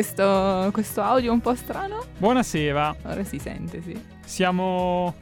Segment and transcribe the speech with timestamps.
[0.00, 2.02] Questo, questo audio un po' strano?
[2.16, 2.96] Buonasera.
[3.02, 4.02] Ora si sente, sì.
[4.24, 5.14] Siamo.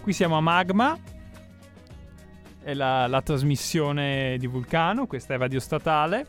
[0.00, 0.96] Qui siamo a Magma.
[2.62, 5.08] È la, la trasmissione di Vulcano.
[5.08, 6.24] Questa è Radio Statale.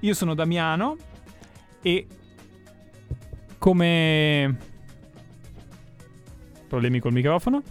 [0.00, 0.98] Io sono Damiano.
[1.80, 2.06] E.
[3.56, 4.58] Come.
[6.68, 7.62] Problemi col microfono.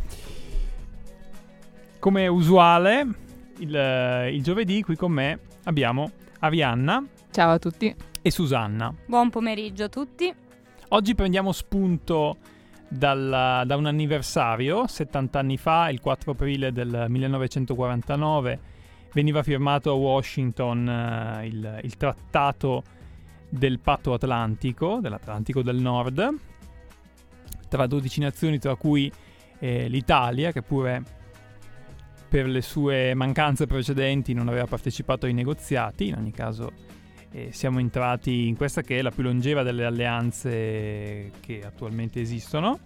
[1.99, 3.07] Come usuale,
[3.59, 7.95] il, il giovedì qui con me abbiamo Arianna Ciao a tutti.
[8.21, 8.93] E Susanna.
[9.05, 10.33] Buon pomeriggio a tutti.
[10.89, 12.37] Oggi prendiamo spunto
[12.87, 18.59] dal- da un anniversario, 70 anni fa, il 4 aprile del 1949,
[19.13, 22.83] veniva firmato a Washington eh, il, il trattato
[23.49, 26.35] del patto atlantico, dell'Atlantico del Nord,
[27.69, 29.11] tra 12 nazioni, tra cui
[29.59, 31.03] eh, l'Italia, che pure
[32.27, 36.71] per le sue mancanze precedenti non aveva partecipato ai negoziati, in ogni caso
[37.31, 42.79] e siamo entrati in questa che è la più longeva delle alleanze che attualmente esistono.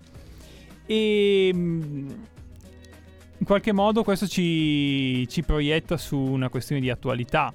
[0.85, 2.09] E mm,
[3.37, 7.53] in qualche modo questo ci, ci proietta su una questione di attualità,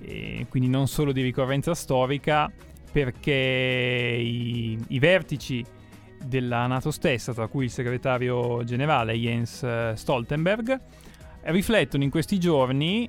[0.00, 2.50] e quindi non solo di ricorrenza storica,
[2.90, 5.64] perché i, i vertici
[6.24, 10.80] della Nato stessa, tra cui il segretario generale Jens Stoltenberg,
[11.42, 13.08] riflettono in questi giorni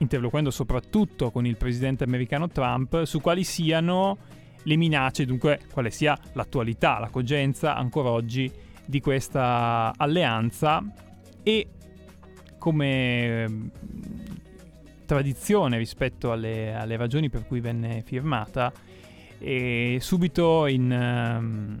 [0.00, 4.16] interloquendo soprattutto con il presidente americano Trump, su quali siano
[4.62, 8.50] le minacce, dunque quale sia l'attualità, la cogenza ancora oggi
[8.84, 10.82] di questa alleanza
[11.42, 11.68] e
[12.58, 13.70] come ehm,
[15.06, 18.72] tradizione rispetto alle, alle ragioni per cui venne firmata,
[19.38, 21.78] e subito in, ehm,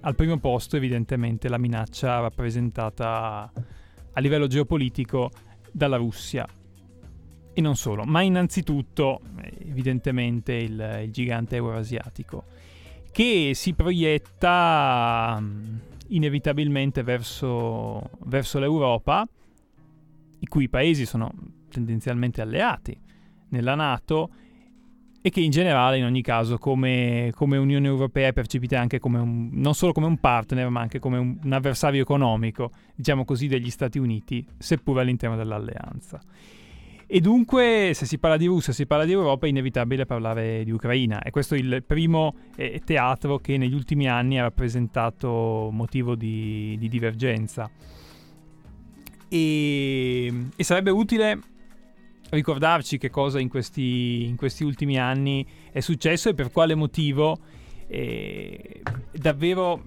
[0.00, 3.50] al primo posto evidentemente la minaccia rappresentata
[4.14, 5.30] a livello geopolitico
[5.70, 6.46] dalla Russia
[7.54, 9.20] e non solo, ma innanzitutto
[9.60, 12.44] evidentemente il, il gigante euroasiatico
[13.12, 15.76] che si proietta mm,
[16.08, 19.28] inevitabilmente verso, verso l'Europa,
[20.38, 21.30] i cui paesi sono
[21.68, 22.98] tendenzialmente alleati
[23.50, 24.30] nella Nato
[25.24, 29.20] e che in generale in ogni caso come, come Unione Europea è percepita anche come
[29.20, 33.46] un, non solo come un partner ma anche come un, un avversario economico, diciamo così,
[33.46, 36.20] degli Stati Uniti, seppur all'interno dell'alleanza.
[37.14, 40.70] E dunque, se si parla di Russia, si parla di Europa, è inevitabile parlare di
[40.70, 41.20] Ucraina.
[41.20, 46.74] E questo è il primo eh, teatro che negli ultimi anni ha rappresentato motivo di,
[46.78, 47.70] di divergenza.
[49.28, 51.38] E, e, sarebbe utile
[52.30, 57.36] ricordarci che cosa in questi, in questi, ultimi anni è successo e per quale motivo
[57.88, 58.80] eh,
[59.12, 59.84] davvero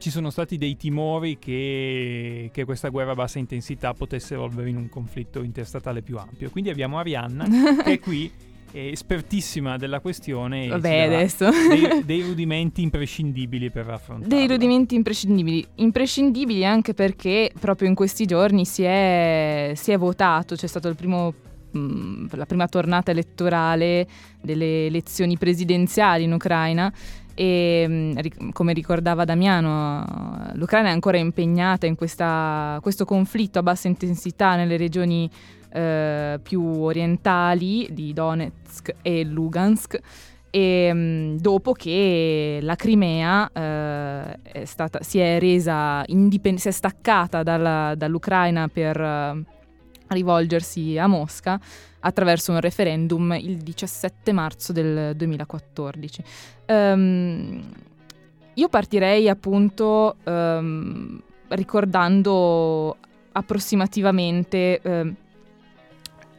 [0.00, 4.76] ci sono stati dei timori che, che, questa guerra a bassa intensità potesse evolvere in
[4.76, 6.48] un conflitto interstatale più ampio.
[6.50, 7.44] Quindi abbiamo Arianna
[7.84, 8.32] che è qui,
[8.72, 10.68] è espertissima della questione.
[10.68, 11.50] Vabbè, adesso.
[11.50, 14.34] Dei, dei, rudimenti imprescindibili per affrontare.
[14.34, 15.66] Dei rudimenti imprescindibili.
[15.76, 20.96] Imprescindibili anche perché proprio in questi giorni si è, si è votato, c'è stato il
[20.96, 21.34] primo
[21.72, 24.04] la prima tornata elettorale
[24.40, 26.92] delle elezioni presidenziali in Ucraina
[27.34, 30.04] e come ricordava Damiano,
[30.54, 35.30] l'Ucraina è ancora impegnata in questa, questo conflitto a bassa intensità nelle regioni
[35.72, 39.98] eh, più orientali di Donetsk e Lugansk.
[40.50, 47.42] E, dopo che la Crimea eh, è stata, si è resa indipend- si è staccata
[47.42, 49.48] dalla, dall'Ucraina per
[50.14, 51.60] rivolgersi a Mosca
[52.00, 56.22] attraverso un referendum il 17 marzo del 2014.
[56.66, 57.72] Um, ehm,
[58.54, 62.96] io partirei appunto um, ricordando
[63.32, 65.14] approssimativamente um,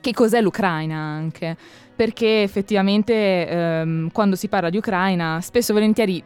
[0.02, 1.56] che cos'è l'Ucraina anche,
[1.96, 6.24] perché effettivamente quando si parla di Ucraina spesso e volentieri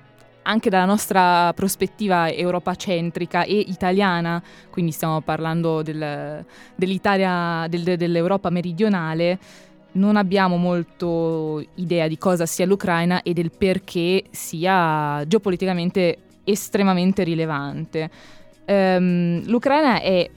[0.48, 6.46] anche dalla nostra prospettiva europacentrica e italiana, quindi stiamo parlando del,
[6.76, 9.40] dell'Italia, del, dell'Europa meridionale,
[9.94, 18.10] non abbiamo molto idea di cosa sia l'Ucraina e del perché sia geopoliticamente estremamente rilevante.
[18.68, 20.30] Um, L'Ucraina è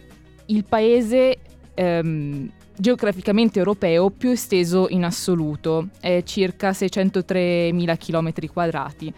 [0.47, 1.39] il paese
[1.75, 9.13] um, geograficamente europeo più esteso in assoluto, è circa 603.000 km quadrati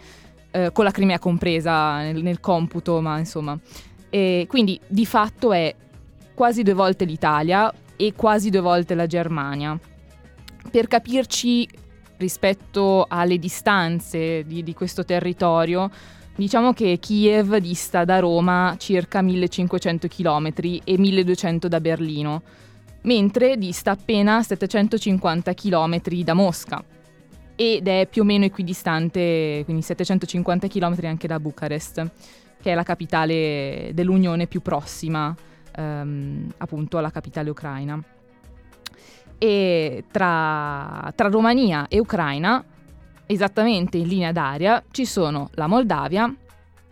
[0.51, 3.57] eh, con la Crimea compresa nel, nel computo, ma insomma.
[4.09, 5.73] E quindi di fatto è
[6.33, 9.77] quasi due volte l'Italia e quasi due volte la Germania.
[10.69, 11.67] Per capirci
[12.17, 15.89] rispetto alle distanze di, di questo territorio,
[16.35, 20.47] diciamo che Kiev dista da Roma circa 1500 km
[20.83, 22.41] e 1200 da Berlino.
[23.03, 26.83] mentre dista appena 750 km da Mosca
[27.55, 32.11] ed è più o meno equidistante, quindi 750 km anche da Bucarest,
[32.61, 35.35] che è la capitale dell'Unione più prossima
[35.75, 38.01] ehm, appunto alla capitale ucraina.
[39.37, 42.63] E tra, tra Romania e Ucraina,
[43.25, 46.33] esattamente in linea d'aria, ci sono la Moldavia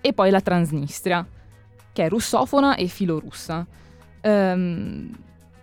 [0.01, 1.25] e poi la Transnistria,
[1.93, 3.65] che è russofona e filorussa.
[4.21, 5.11] Um,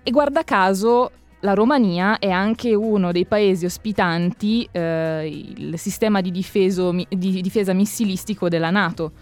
[0.03, 1.11] e guarda caso
[1.41, 7.73] la Romania è anche uno dei paesi ospitanti eh, il sistema di, difeso, di, difesa
[7.73, 9.13] missilistico della Nato,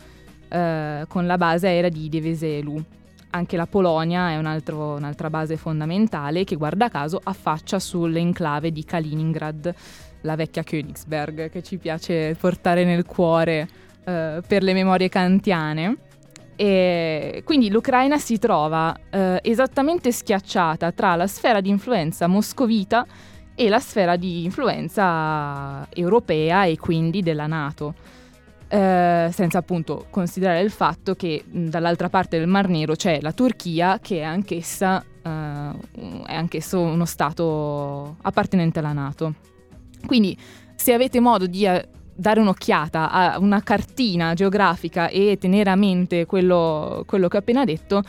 [0.48, 2.82] eh, con la base aerea di Deveselu.
[3.30, 8.84] Anche la Polonia è un altro, un'altra base fondamentale che guarda caso affaccia sull'enclave di
[8.84, 9.74] Kaliningrad,
[10.20, 13.68] la vecchia Königsberg che ci piace portare nel cuore
[14.04, 15.96] eh, per le memorie kantiane.
[16.56, 23.06] E quindi l'Ucraina si trova eh, esattamente schiacciata tra la sfera di influenza moscovita
[23.54, 27.94] e la sfera di influenza europea e quindi della Nato.
[28.66, 33.32] Eh, senza appunto considerare il fatto che mh, dall'altra parte del Mar Nero c'è la
[33.32, 35.70] Turchia che è anch'essa, eh,
[36.26, 39.34] è anch'esso uno Stato appartenente alla Nato.
[40.06, 40.36] Quindi
[40.74, 46.26] se avete modo di eh, dare un'occhiata a una cartina geografica e tenere a mente
[46.26, 48.02] quello, quello che ho appena detto,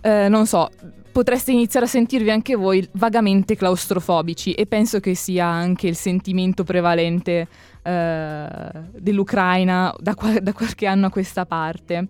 [0.00, 0.70] eh, non so,
[1.10, 6.62] potreste iniziare a sentirvi anche voi vagamente claustrofobici e penso che sia anche il sentimento
[6.62, 7.48] prevalente
[7.82, 8.48] eh,
[8.92, 12.06] dell'Ucraina da, qua- da, qualche anno a questa parte.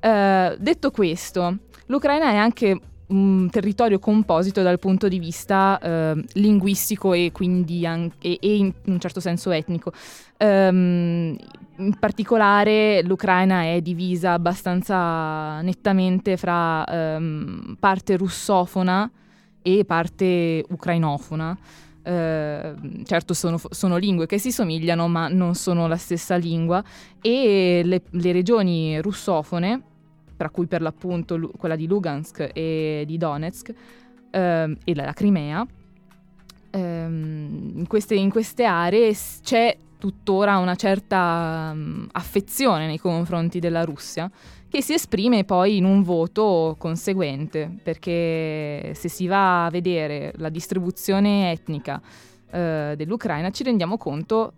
[0.00, 2.80] Eh, detto questo, l'Ucraina è anche
[3.10, 8.98] un territorio composito dal punto di vista eh, linguistico e quindi anche, e, in un
[8.98, 9.92] certo senso etnico.
[10.38, 11.36] Um,
[11.76, 19.10] in particolare l'Ucraina è divisa abbastanza nettamente fra um, parte russofona
[19.62, 21.58] e parte ucrainofona.
[22.02, 26.82] Uh, certo sono, sono, lingue che si somigliano ma non sono la stessa lingua
[27.20, 29.82] e le, le regioni russofone
[30.40, 33.74] tra cui per l'appunto quella di Lugansk e di Donetsk
[34.30, 35.66] ehm, e la, Crimea,
[36.70, 43.84] ehm, in, queste, in, queste, aree c'è tuttora una certa um, affezione nei confronti della
[43.84, 44.30] Russia
[44.66, 50.48] che si esprime poi in un voto conseguente, perché se si va a vedere la
[50.48, 52.00] distribuzione etnica
[52.50, 54.54] eh, dell'Ucraina ci rendiamo conto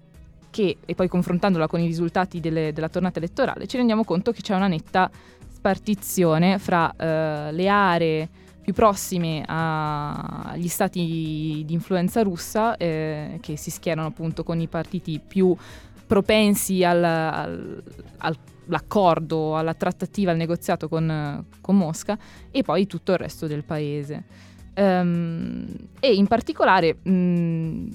[0.52, 4.42] che, e poi confrontandola con i risultati delle, della tornata elettorale, ci rendiamo conto che
[4.42, 5.10] c'è una netta
[5.62, 8.28] spartizione fra eh, le aree
[8.62, 15.20] più prossime agli stati di influenza russa eh, che si schierano appunto con i partiti
[15.24, 15.56] più
[16.06, 17.82] propensi al, al,
[18.18, 22.18] all'accordo, alla trattativa, al negoziato con, con, Mosca
[22.50, 24.24] e poi tutto il resto del paese.
[24.74, 25.66] Um,
[26.00, 27.88] e in particolare mh,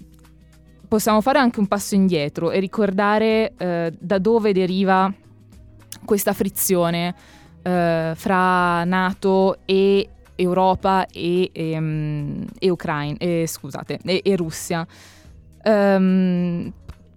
[0.88, 5.13] possiamo fare anche un passo indietro e ricordare eh, da dove deriva
[6.05, 7.15] questa frizione
[7.67, 14.88] eh, fra NATO e Europa e, e, um, e Ucraina, e, scusate, e, e Russia.
[15.65, 16.71] Um,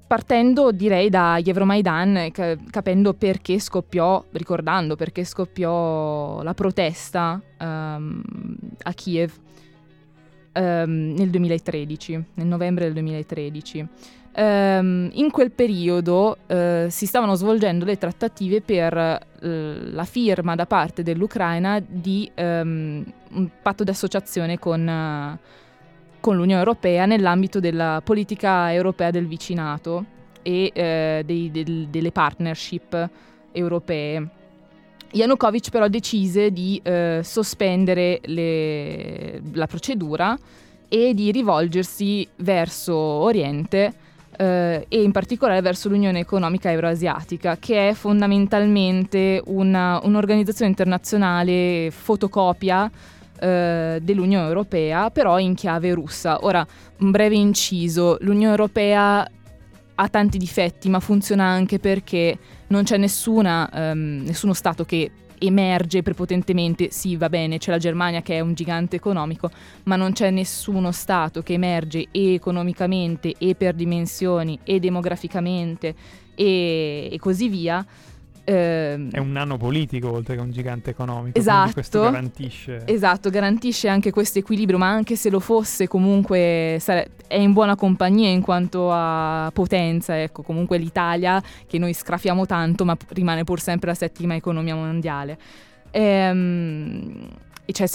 [0.08, 2.30] partendo direi da Euromaidan,
[2.68, 8.20] capendo perché scoppiò, ricordando perché scoppiò la protesta um,
[8.82, 9.32] a Kiev
[10.54, 13.88] um, nel 2013, nel novembre del 2013.
[14.32, 19.46] Um, in quel periodo uh, si stavano svolgendo le trattative per uh,
[19.90, 25.36] la firma da parte dell'Ucraina di um, un patto di associazione con, uh,
[26.20, 30.04] con, l'Unione Europea nell'ambito della politica europea del vicinato
[30.42, 33.08] e dei, del, delle partnership
[33.50, 34.28] europee.
[35.10, 36.80] Yanukovych però decise di
[37.20, 40.38] sospendere le, la procedura
[40.88, 44.08] e di rivolgersi verso Oriente
[44.40, 52.90] eh, e in particolare verso l'Unione Economica Euroasiatica, che è fondamentalmente una, un'organizzazione internazionale fotocopia
[53.38, 56.38] eh, dell'Unione Europea, però in chiave russa.
[56.46, 56.66] Ora,
[57.00, 59.30] un breve inciso, l'Unione Europea
[59.94, 66.02] ha tanti difetti, ma funziona anche perché non c'è nessuna, um, nessuno Stato che emerge
[66.02, 69.50] prepotentemente, sì va bene, c'è la Germania che è un gigante economico,
[69.84, 75.94] ma non c'è nessuno Stato che emerge e economicamente e per dimensioni e demograficamente
[76.34, 77.84] e, e così via
[78.44, 81.38] eh, è un nano politico oltre che un gigante economico.
[81.38, 81.72] Esatto.
[81.72, 82.82] Questo garantisce.
[82.86, 87.76] Esatto, garantisce anche questo equilibrio, ma anche se lo fosse comunque sare- è in buona
[87.76, 90.20] compagnia in quanto a potenza.
[90.20, 95.38] Ecco, comunque l'Italia, che noi scrafiamo tanto, ma rimane pur sempre la settima economia mondiale.
[95.90, 97.28] Ehm,
[97.64, 97.86] e c'è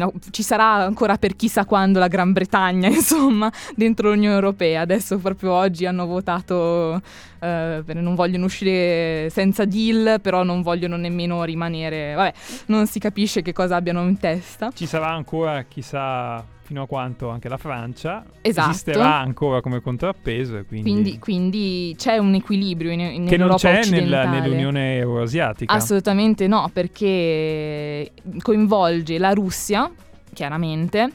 [0.00, 4.80] a, ci sarà ancora per chissà quando la Gran Bretagna, insomma, dentro l'Unione Europea.
[4.82, 7.00] Adesso proprio oggi hanno votato,
[7.40, 12.32] eh, non vogliono uscire senza deal, però non vogliono nemmeno rimanere, vabbè,
[12.66, 14.70] non si capisce che cosa abbiano in testa.
[14.74, 18.70] Ci sarà ancora, chissà fino a quanto anche la Francia esatto.
[18.70, 20.64] esisterà ancora come contrappeso.
[20.66, 20.90] Quindi...
[20.90, 25.72] Quindi, quindi c'è un equilibrio in, in che non c'è nel, nell'Unione Euroasiatica.
[25.72, 28.10] Assolutamente no, perché
[28.42, 29.88] coinvolge la Russia,
[30.32, 31.12] chiaramente,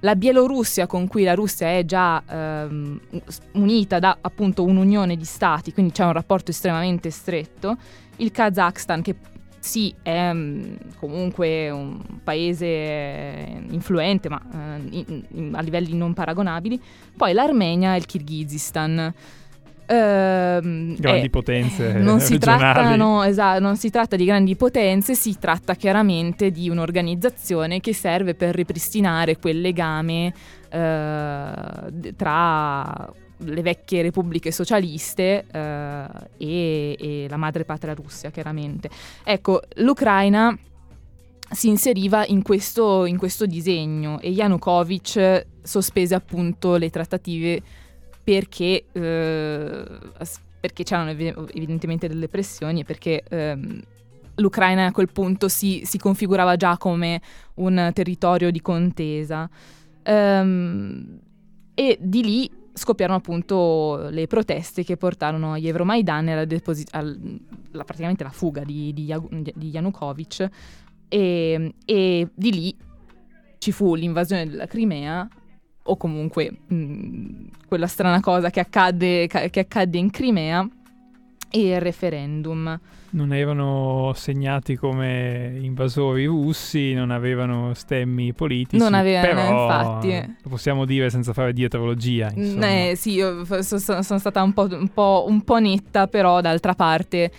[0.00, 3.00] la Bielorussia con cui la Russia è già ehm,
[3.52, 7.76] unita da appunto un'unione di stati, quindi c'è un rapporto estremamente stretto,
[8.16, 9.14] il Kazakhstan che
[9.60, 14.56] sì, è um, comunque un paese influente, ma uh,
[14.90, 16.80] in, in, a livelli non paragonabili.
[17.16, 19.12] Poi l'Armenia e il Kirghizistan.
[19.86, 19.92] Uh,
[20.62, 25.36] grandi eh, potenze non si, tratta, no, esatto, non si tratta di grandi potenze, si
[25.36, 30.32] tratta chiaramente di un'organizzazione che serve per ripristinare quel legame
[30.70, 36.06] uh, tra le vecchie repubbliche socialiste eh,
[36.36, 38.90] e, e, la madre patria Russia, chiaramente.
[39.24, 40.56] Ecco, l'Ucraina
[41.50, 47.60] si inseriva in questo, in questo disegno e Yanukovych sospese appunto le trattative
[48.22, 49.84] perché, eh,
[50.60, 53.80] perché c'erano evidentemente delle pressioni e perché ehm,
[54.36, 57.20] l'Ucraina a quel punto si, si, configurava già come
[57.54, 59.48] un territorio di contesa.
[60.02, 61.20] Um,
[61.74, 62.50] e di lì
[62.80, 67.14] scoppiarono appunto le proteste che portarono agli Euromaidan alla, deposi- alla
[67.84, 69.14] praticamente la fuga di, di,
[69.54, 70.48] di Yanukovych.
[71.08, 72.76] E, e, di lì
[73.58, 75.28] ci fu l'invasione della Crimea
[75.82, 80.66] o comunque mh, quella strana cosa che accadde, che accadde in Crimea
[81.50, 82.78] e il referendum
[83.12, 88.80] non erano segnati come invasori russi, non avevano stemmi politici.
[88.80, 90.36] Non avevano, infatti.
[90.42, 92.32] Lo possiamo dire senza fare dietrologia.
[92.32, 96.74] Eh, sì, io sono, sono stata un po', un, po', un po' netta, però d'altra
[96.74, 97.30] parte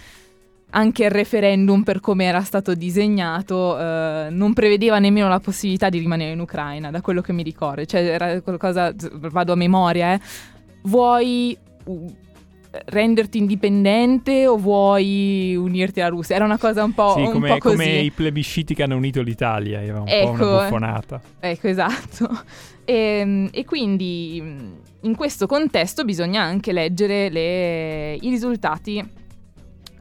[0.73, 5.99] anche il referendum per come era stato disegnato eh, non prevedeva nemmeno la possibilità di
[5.99, 7.85] rimanere in Ucraina, da quello che mi ricordo.
[7.85, 8.93] Cioè era qualcosa,
[9.31, 10.19] vado a memoria, eh.
[10.83, 11.57] Vuoi
[12.85, 16.35] renderti indipendente o vuoi unirti alla Russia?
[16.35, 17.75] Era una cosa un po', sì, un come, po così.
[17.75, 21.21] come i plebisciti che hanno unito l'Italia, era un ecco, po' una buffonata.
[21.39, 22.29] Ecco, esatto.
[22.85, 24.43] E, ehm, e, quindi
[25.01, 29.19] in questo contesto bisogna anche leggere le, i risultati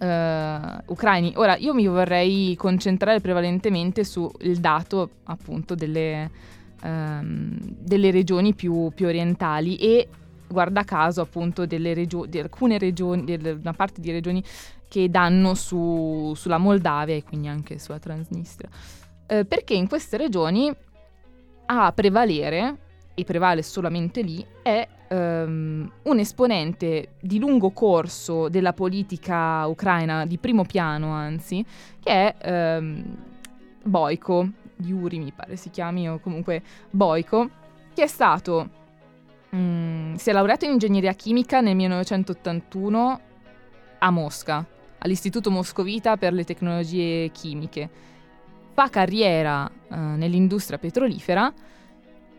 [0.00, 1.35] Uh, ucraini.
[1.37, 6.31] Ora, io mi vorrei concentrare prevalentemente sul dato appunto delle,
[6.83, 10.09] um, delle regioni più, più, orientali e
[10.50, 14.42] guarda caso appunto delle regio- di alcune regioni, di una parte di regioni
[14.88, 18.69] che danno su, sulla Moldavia e quindi anche sulla Transnistria.
[19.26, 20.73] Eh, perché in queste regioni
[21.66, 22.78] a prevalere,
[23.14, 30.38] e prevale solamente lì, è um, un esponente di lungo corso della politica ucraina, di
[30.38, 31.64] primo piano anzi,
[32.02, 33.16] che è um,
[33.85, 37.50] Boiko, Yuri mi pare si chiami, o comunque Boiko,
[37.95, 38.78] che è stato
[39.54, 43.21] Mm, si è laureato in ingegneria chimica nel 1981
[43.99, 44.64] a Mosca,
[44.99, 47.90] all'Istituto Moscovita per le tecnologie chimiche.
[48.73, 51.52] Fa carriera eh, nell'industria petrolifera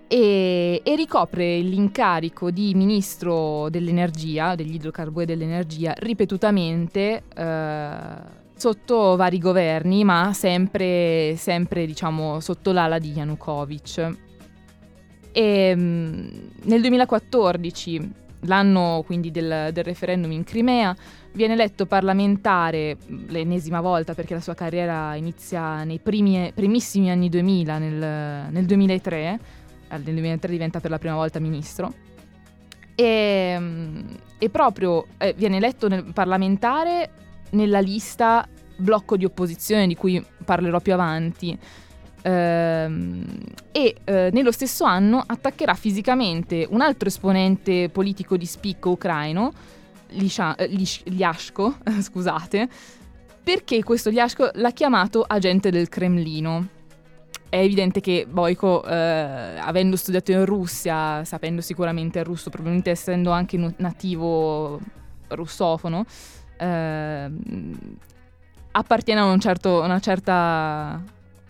[0.07, 10.03] e, e, ricopre l'incarico di ministro dell'energia, degli idrocarburi dell'energia, ripetutamente eh, sotto vari governi,
[10.03, 14.29] ma sempre, sempre diciamo, sotto l'ala di Yanukovych.
[15.31, 16.29] E, um,
[16.63, 18.11] nel 2014,
[18.41, 20.95] l'anno quindi del, del, referendum in Crimea,
[21.33, 22.97] viene eletto parlamentare
[23.27, 29.39] l'ennesima volta perché la sua carriera inizia nei primi, primissimi anni 2000, nel, nel 2003,
[29.89, 31.93] nel 2003 diventa per la prima volta ministro.
[32.95, 33.59] E,
[34.38, 37.11] e proprio eh, viene eletto nel parlamentare
[37.51, 38.47] nella lista
[38.77, 41.57] blocco di opposizione di cui parlerò più avanti,
[42.23, 43.25] Ehm,
[43.71, 49.51] e eh, nello stesso anno attaccherà fisicamente un altro esponente politico di spicco ucraino,
[50.09, 52.67] Lisha, eh, Lish, Liashko, scusate,
[53.43, 56.79] perché questo Liashko l'ha chiamato agente del Cremlino.
[57.49, 63.31] È evidente che Boiko, eh, avendo studiato in Russia, sapendo sicuramente il russo, probabilmente essendo
[63.31, 64.79] anche nativo
[65.27, 66.05] russofono,
[66.57, 67.31] eh,
[68.71, 71.03] appartiene a un certo, una certa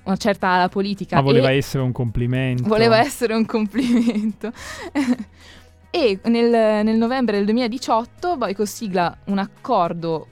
[0.04, 1.16] una certa ala politica.
[1.16, 2.68] Ma voleva essere un complimento.
[2.68, 4.52] Voleva essere un complimento.
[5.92, 10.28] e nel, nel, novembre del 2018 Boico sigla un accordo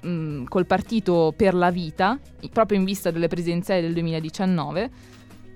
[0.00, 2.18] mh, col partito per la vita,
[2.52, 4.90] proprio in vista delle presidenziali del 2019,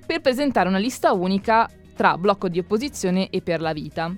[0.07, 4.13] per presentare una lista unica tra blocco di opposizione e per la vita.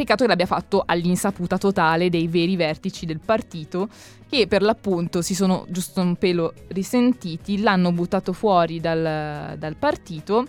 [0.00, 3.86] Peccato che l'abbia fatto all'insaputa totale dei veri vertici del partito,
[4.30, 10.46] che per l'appunto si sono giusto un pelo risentiti, l'hanno buttato fuori dal, dal partito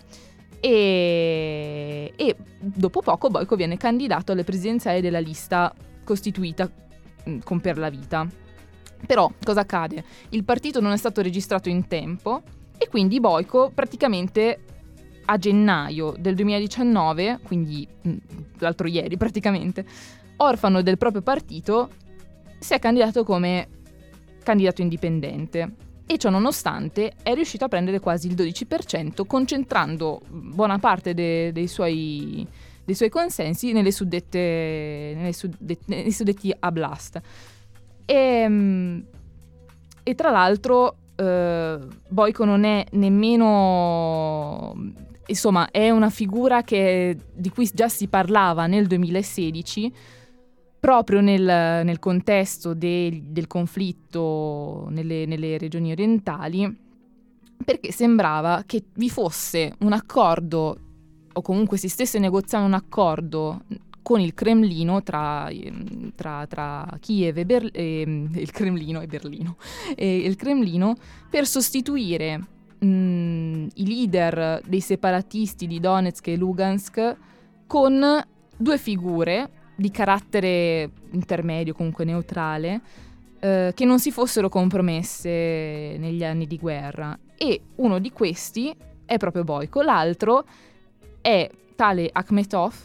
[0.62, 6.72] e, e, dopo poco Boico viene candidato alle presidenziali della lista costituita
[7.44, 8.26] con Per la Vita.
[9.06, 10.02] Però cosa accade?
[10.30, 12.42] Il partito non è stato registrato in tempo
[12.78, 14.62] e quindi Boico praticamente
[15.32, 18.18] a gennaio del 2019, quindi mm,
[18.60, 19.86] l'altro ieri praticamente,
[20.38, 21.90] orfano del proprio partito,
[22.60, 23.68] si è candidato come
[24.44, 31.14] candidato indipendente e ciò nonostante è riuscito a prendere quasi il 12%, concentrando buona parte
[31.14, 32.46] de- dei, suoi,
[32.84, 37.22] dei, suoi, consensi nelle suddette, nelle suddet- nei suddetti a blast.
[38.04, 39.06] E, ehm,
[40.04, 44.74] e tra l'altro eh, Boico non è nemmeno
[45.28, 49.94] insomma, è una figura che, di cui già si parlava nel 2016,
[50.80, 51.44] proprio nel,
[51.86, 56.90] nel contesto de, del conflitto nelle, nelle regioni orientali,
[57.64, 60.78] perché sembrava che vi fosse un accordo,
[61.32, 63.62] o comunque si stesse negoziando un accordo
[64.02, 65.50] con il Cremlino tra,
[66.16, 69.58] tra, tra Kiev e, Ber- e, il Cremlino e Berlino
[69.96, 70.96] e il Cremlino
[71.30, 72.48] per sostituire
[72.82, 77.16] mh, mm, i leader dei separatisti di Donetsk e Lugansk
[77.68, 78.24] con
[78.58, 82.82] due figure di carattere intermedio, comunque neutrale,
[83.40, 87.18] eh, che non si fossero compromesse negli anni di guerra.
[87.36, 90.46] E uno di questi è proprio Boyko, l'altro
[91.20, 92.76] è tale Akhmetov,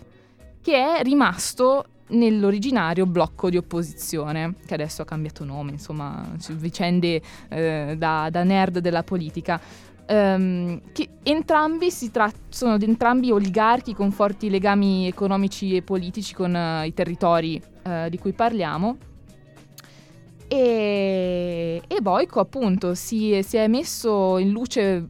[0.63, 7.95] che è rimasto nell'originario blocco di opposizione, che adesso ha cambiato nome, insomma, vicende eh,
[7.99, 9.61] da, da, nerd della politica.
[10.09, 16.85] Um, che entrambi tra- sono entrambi oligarchi con forti legami economici e politici con uh,
[16.85, 18.97] i territori uh, di cui parliamo.
[20.47, 25.07] E, e Boico appunto si, si, è messo in luce mm,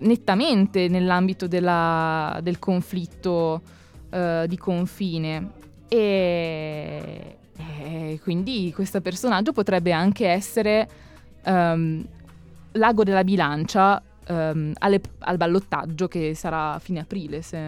[0.00, 3.62] nettamente nell'ambito della, del conflitto
[4.10, 5.50] uh, di confine
[5.88, 10.88] e, e, quindi questo personaggio potrebbe anche essere
[11.46, 12.04] um,
[12.72, 17.60] l'ago della bilancia um, alle, al ballottaggio che sarà a fine aprile, se,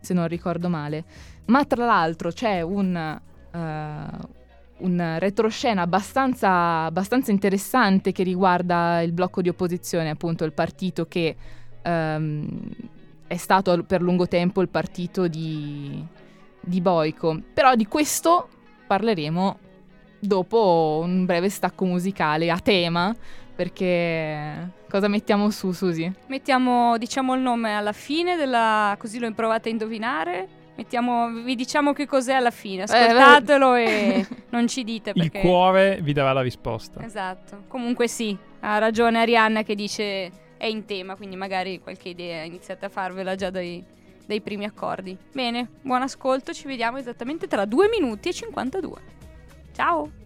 [0.00, 1.04] se, non ricordo male.
[1.46, 3.20] Ma tra l'altro c'è un,
[3.52, 3.58] uh,
[4.78, 11.36] un retroscena abbastanza, abbastanza, interessante che riguarda il blocco di opposizione, appunto il partito che
[11.84, 12.48] um,
[13.26, 16.04] è stato per lungo tempo il partito di,
[16.60, 17.40] di Boico.
[17.52, 18.48] Però di questo
[18.86, 19.58] parleremo
[20.18, 23.14] dopo un breve stacco musicale a tema
[23.54, 26.10] perché cosa mettiamo su, Susi?
[26.26, 28.96] Mettiamo, diciamo, il nome alla fine, della...
[28.98, 30.62] così lo provate a indovinare.
[30.76, 35.38] Mettiamo, vi diciamo che cos'è alla fine, eh, ascoltatelo eh, e non ci dite perché...
[35.38, 37.00] Il cuore vi darà la risposta.
[37.04, 42.42] Esatto, comunque sì, ha ragione Arianna che dice è in tema, quindi magari qualche idea
[42.42, 43.84] iniziate a farvela già dai,
[44.26, 45.16] dai primi accordi.
[45.32, 49.00] Bene, buon ascolto, ci vediamo esattamente tra 2 minuti e 52.
[49.72, 50.23] Ciao!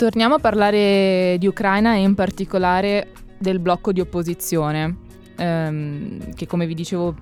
[0.00, 4.96] Torniamo a parlare di Ucraina e in particolare del blocco di opposizione,
[5.36, 7.14] ehm, che come vi dicevo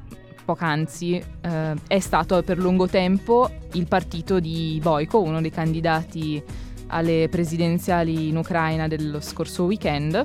[0.45, 6.41] poc'anzi eh, è stato per lungo tempo il partito di Boiko, uno dei candidati
[6.87, 10.25] alle presidenziali in Ucraina dello scorso weekend.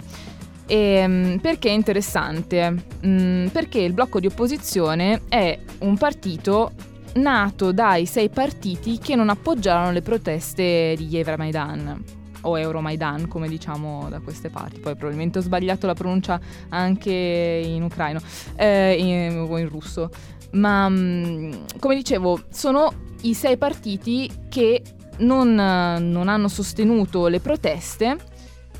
[0.68, 2.86] E, ehm, perché è interessante?
[3.04, 6.74] Mm, perché il blocco di opposizione è un partito
[7.14, 14.08] nato dai sei partiti che non appoggiarono le proteste di Euromaidan o Euromaidan come diciamo
[14.10, 14.80] da queste parti.
[14.80, 18.20] Poi probabilmente ho sbagliato la pronuncia anche in ucraino
[18.56, 20.10] eh, in, o in russo.
[20.52, 24.82] Ma mm, come dicevo sono i sei partiti che
[25.20, 28.18] non, non hanno sostenuto le proteste,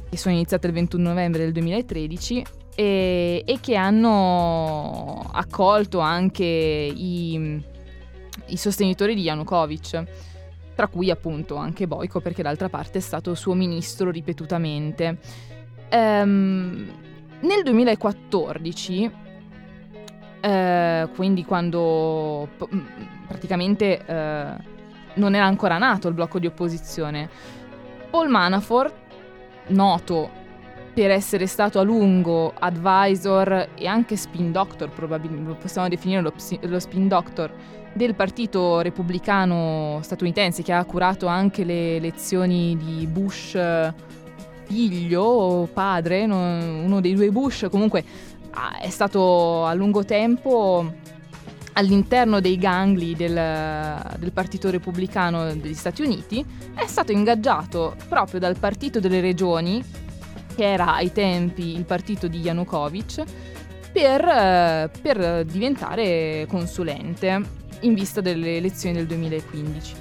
[0.10, 2.44] che sono iniziate il 21 novembre del 2013,
[2.76, 7.64] e, e che hanno accolto anche i,
[8.48, 10.04] i sostenitori di Yanukovych
[10.76, 15.18] tra cui appunto anche Boiko, perché d'altra parte è stato suo ministro ripetutamente.
[15.90, 16.92] Ehm,
[17.42, 19.12] nel 2014,
[20.40, 22.50] eh, quindi quando
[23.28, 24.72] praticamente eh,
[25.16, 27.30] non era ancora nato il blocco di opposizione.
[28.10, 28.94] Paul Manafort,
[29.68, 30.42] noto
[30.94, 36.80] per essere stato a lungo advisor e anche spin doctor, probabilmente possiamo definire lo, lo,
[36.80, 37.52] spin doctor
[37.94, 43.58] del partito repubblicano statunitense che ha curato anche le elezioni di Bush
[44.66, 48.04] figlio o padre, uno dei due Bush, comunque
[48.82, 50.92] è stato a lungo tempo
[51.74, 53.34] all'interno dei gangli del,
[54.18, 59.84] del, Partito Repubblicano degli Stati Uniti, è stato ingaggiato proprio dal Partito delle Regioni,
[60.56, 63.24] che era ai tempi il partito di Yanukovych,
[63.92, 69.96] per, per diventare consulente in vista delle elezioni del 2015.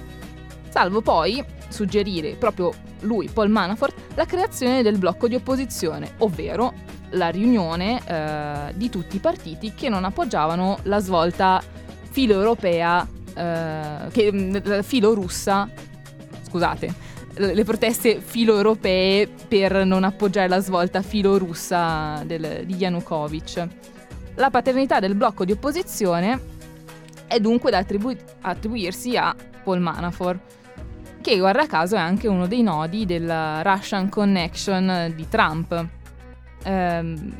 [0.69, 6.73] Salvo poi suggerire proprio lui, Paul Manafort, la creazione del blocco di opposizione, ovvero
[7.11, 11.61] la riunione eh, di tutti i partiti che non appoggiavano la svolta
[12.09, 15.69] filo europea, eh, che, mm, filo russa,
[16.47, 23.67] scusate, le proteste filo europee per non appoggiare la svolta filo russa del, di Yanukovych.
[24.35, 26.52] La paternità del blocco di opposizione
[27.33, 30.39] è dunque da attribu- attribuirsi a Paul Manafort,
[31.19, 35.87] che guarda caso è anche uno dei nodi della Russian Connection di Trump.
[36.63, 37.35] Ehm,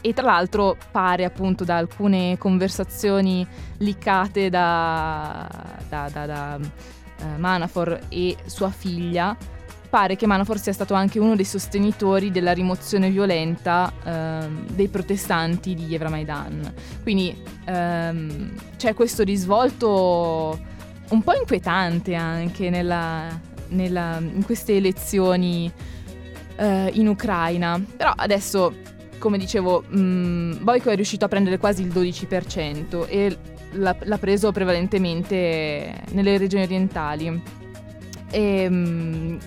[0.00, 3.46] e tra l'altro pare appunto da alcune conversazioni
[3.78, 5.48] liccate da,
[5.88, 9.36] da, da, da uh, Manafort e sua figlia,
[9.92, 15.74] pare che Manafort sia stato anche uno dei sostenitori della rimozione violenta uh, dei protestanti
[15.74, 16.72] di Euromaidan.
[17.02, 20.58] Quindi um, c'è questo risvolto
[21.10, 25.70] un po' inquietante anche nella, nella, in queste elezioni
[26.56, 27.78] uh, in Ucraina.
[27.94, 28.74] Però adesso
[29.18, 33.36] come dicevo, mh, mm, Boico è riuscito a prendere quasi il 12% e
[33.72, 37.42] l'ha, l'ha preso prevalentemente nelle regioni orientali.
[38.30, 39.38] E, mh, mm,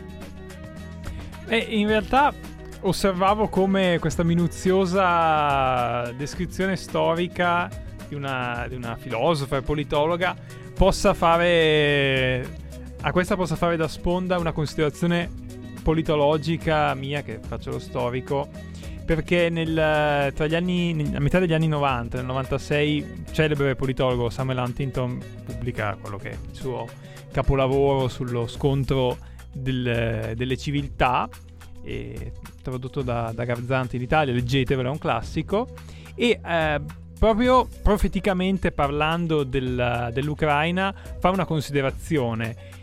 [1.47, 2.34] e in realtà
[2.81, 7.69] osservavo come questa minuziosa descrizione storica
[8.08, 10.36] di una, di una filosofa e politologa
[10.73, 12.63] possa fare
[13.01, 15.29] a questa possa fare da sponda una considerazione
[15.81, 18.49] politologica mia che faccio lo storico
[19.05, 24.58] perché nel, tra gli anni, a metà degli anni 90, nel 96, celebre politologo Samuel
[24.58, 26.88] Huntington pubblica quello che è il suo
[27.31, 29.15] capolavoro sullo scontro
[29.55, 31.29] del, delle civiltà,
[32.61, 35.67] tradotto da, da Garzanti in Italia, leggetevelo, è un classico,
[36.15, 36.81] e eh,
[37.17, 42.73] proprio profeticamente parlando del, dell'Ucraina fa una considerazione.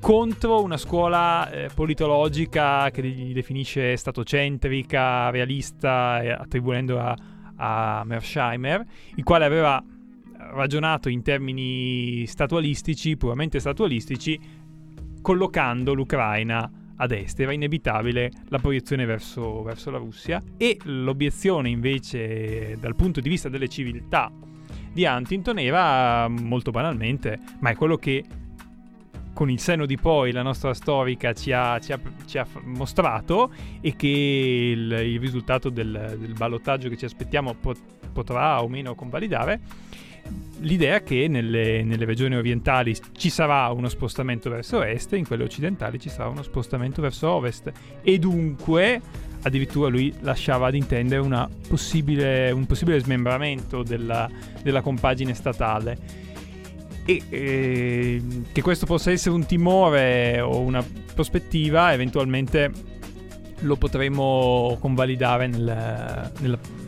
[0.00, 7.14] Contro una scuola eh, politologica che li definisce statocentrica, realista, eh, attribuendo a,
[7.56, 8.84] a Mersheimer,
[9.16, 9.82] il quale aveva
[10.52, 14.40] ragionato in termini statualistici, puramente statualistici,
[15.20, 17.44] collocando l'Ucraina a destra.
[17.44, 23.48] Era inevitabile la proiezione verso, verso la Russia e l'obiezione invece dal punto di vista
[23.48, 24.30] delle civiltà
[24.92, 28.24] di Huntington era molto banalmente, ma è quello che
[29.32, 33.52] con il seno di poi la nostra storica ci ha, ci ha, ci ha mostrato
[33.80, 37.78] e che il, il risultato del, del ballottaggio che ci aspettiamo pot,
[38.12, 39.60] potrà o meno convalidare
[40.60, 45.44] l'idea che nelle, nelle, regioni orientali ci sarà uno spostamento verso est e in quelle
[45.44, 47.72] occidentali ci sarà uno spostamento verso ovest.
[48.02, 49.00] E dunque
[49.42, 54.28] addirittura lui lasciava ad intendere possibile, un possibile smembramento della,
[54.62, 56.28] della compagine statale.
[57.06, 62.70] E eh, che questo possa essere un timore o una prospettiva, eventualmente
[63.60, 66.79] lo potremo convalidare nel, nel, in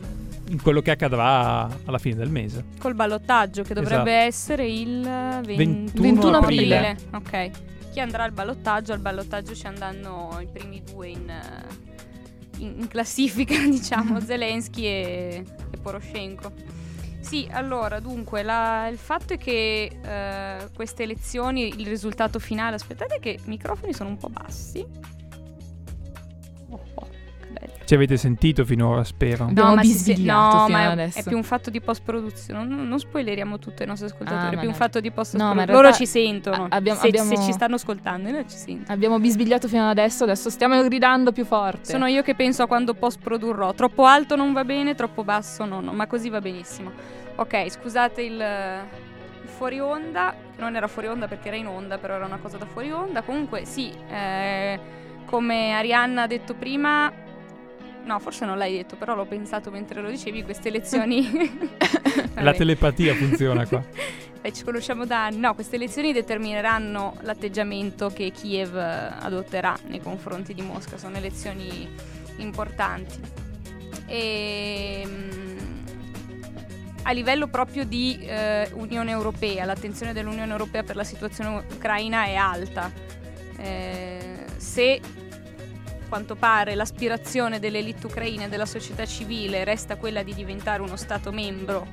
[0.60, 2.64] quello che accadrà alla fine del mese.
[2.78, 4.26] Col ballottaggio che dovrebbe esatto.
[4.26, 5.54] essere il 20...
[5.54, 6.88] 21, 21 aprile.
[6.88, 6.96] aprile.
[7.12, 7.50] Ok.
[7.92, 8.92] Chi andrà al ballottaggio?
[8.92, 11.32] Al ballottaggio ci andranno i primi due in,
[12.58, 16.52] in, in classifica, diciamo, Zelensky e, e Poroshenko.
[17.20, 23.20] Sì, allora, dunque, la, il fatto è che uh, queste elezioni, il risultato finale, aspettate
[23.20, 24.84] che i microfoni sono un po' bassi.
[27.84, 29.48] Ci avete sentito finora, spero.
[29.52, 31.18] No, bisbigliato no, fino ma adesso.
[31.18, 32.64] È più un fatto di post-produzione.
[32.64, 34.54] Non, non spoileriamo tutto ai nostri ascoltatori.
[34.54, 35.66] Ah, è più un fatto di post-produzione.
[35.66, 36.66] No, Loro ci sentono.
[36.70, 37.36] Abbiamo, se, abbiamo...
[37.36, 38.92] se, ci stanno ascoltando, noi ci sentono.
[38.94, 41.90] Abbiamo bisbigliato fino adesso, adesso stiamo gridando più forte.
[41.90, 43.74] Sono io che penso a quando post-produrrò.
[43.74, 46.90] Troppo alto non va bene, troppo basso no, no, ma così va benissimo.
[47.36, 52.14] Ok, scusate il, il, fuori onda, non era fuori onda perché era in onda, però
[52.14, 53.22] era una cosa da fuori onda.
[53.22, 54.78] Comunque sì, eh,
[55.24, 57.10] come Arianna ha detto prima,
[58.04, 61.70] no forse non l'hai detto, però l'ho pensato mentre lo dicevi, queste elezioni...
[62.34, 63.82] La telepatia funziona qua.
[64.40, 65.38] Beh, ci conosciamo da anni.
[65.38, 71.88] No, queste elezioni determineranno l'atteggiamento che Kiev adotterà nei confronti di Mosca, sono elezioni
[72.36, 73.20] importanti.
[74.06, 75.42] E ehm,
[77.02, 82.34] a livello proprio di eh, Unione Europea, l'attenzione dell'Unione Europea per la situazione ucraina è
[82.34, 82.90] alta.
[83.58, 85.00] Eh, se
[86.12, 91.32] quanto pare l'aspirazione dell'elite ucraina e della società civile resta quella di diventare uno Stato
[91.32, 91.86] membro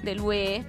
[0.00, 0.64] dell'UE,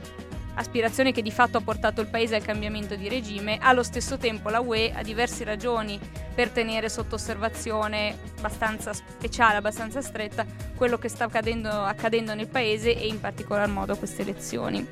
[0.56, 4.50] aspirazione che di fatto ha portato il paese al cambiamento di regime, allo stesso tempo
[4.50, 5.98] la UE ha diverse ragioni
[6.36, 12.94] per tenere sotto osservazione abbastanza speciale, abbastanza stretta, quello che sta accadendo, accadendo nel paese
[12.94, 14.86] e in particolar modo queste elezioni.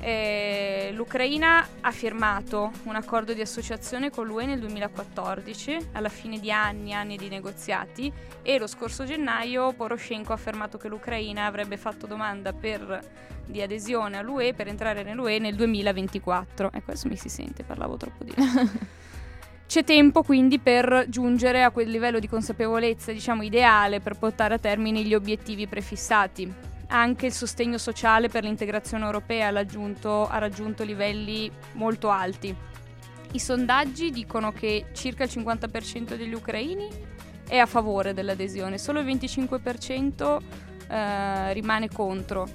[0.00, 6.50] Eh, L'Ucraina ha firmato un accordo di associazione con l'UE nel 2014, alla fine di
[6.50, 11.76] anni e anni di negoziati, e lo scorso gennaio Poroshenko ha affermato che l'Ucraina avrebbe
[11.76, 13.00] fatto domanda per,
[13.44, 16.70] di adesione all'UE per entrare nell'UE nel 2024.
[16.72, 18.34] E questo mi si sente, parlavo troppo di...
[19.66, 24.58] C'è tempo quindi per giungere a quel livello di consapevolezza, diciamo, ideale per portare a
[24.58, 32.10] termine gli obiettivi prefissati anche il sostegno sociale per l'integrazione europea ha raggiunto livelli molto
[32.10, 32.54] alti.
[33.32, 36.88] I sondaggi dicono che circa il 50% degli ucraini
[37.48, 40.38] è a favore dell'adesione, solo il 25%
[40.88, 42.48] eh, rimane contro.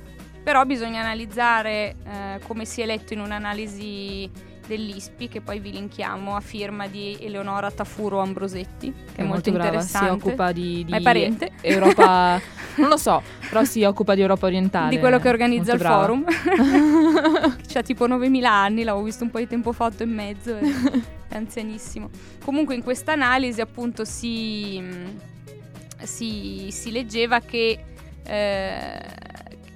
[0.44, 4.30] Però bisogna analizzare, eh, come si è letto in un'analisi
[4.72, 9.52] dell'ISPI che poi vi linkiamo a firma di Eleonora Tafuro Ambrosetti che è, è molto,
[9.52, 11.52] molto brava, si occupa di, di è parente.
[11.60, 12.40] Europa
[12.78, 14.90] non lo so però si occupa di Europa orientale.
[14.90, 16.24] Di quello che organizza il forum.
[17.68, 22.10] C'ha tipo 9000 anni l'avevo visto un po' di tempo fa e mezzo è anzianissimo.
[22.46, 24.82] Comunque in questa analisi appunto si,
[26.02, 27.84] si, si leggeva che
[28.24, 29.02] eh,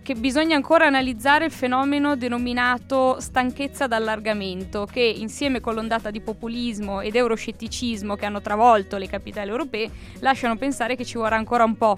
[0.05, 7.01] che bisogna ancora analizzare il fenomeno denominato stanchezza d'allargamento, che insieme con l'ondata di populismo
[7.01, 9.89] ed euroscetticismo che hanno travolto le capitali europee,
[10.19, 11.97] lasciano pensare che ci vorrà ancora un po'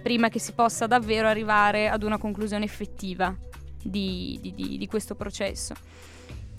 [0.00, 3.34] prima che si possa davvero arrivare ad una conclusione effettiva
[3.82, 5.74] di, di, di, di questo processo.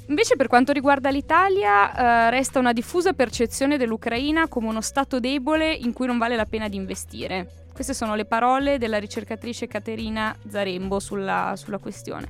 [0.08, 5.72] Invece per quanto riguarda l'Italia eh, resta una diffusa percezione dell'Ucraina come uno Stato debole
[5.72, 7.59] in cui non vale la pena di investire.
[7.80, 12.28] Queste sono le parole della ricercatrice Caterina Zarembo sulla, sulla questione,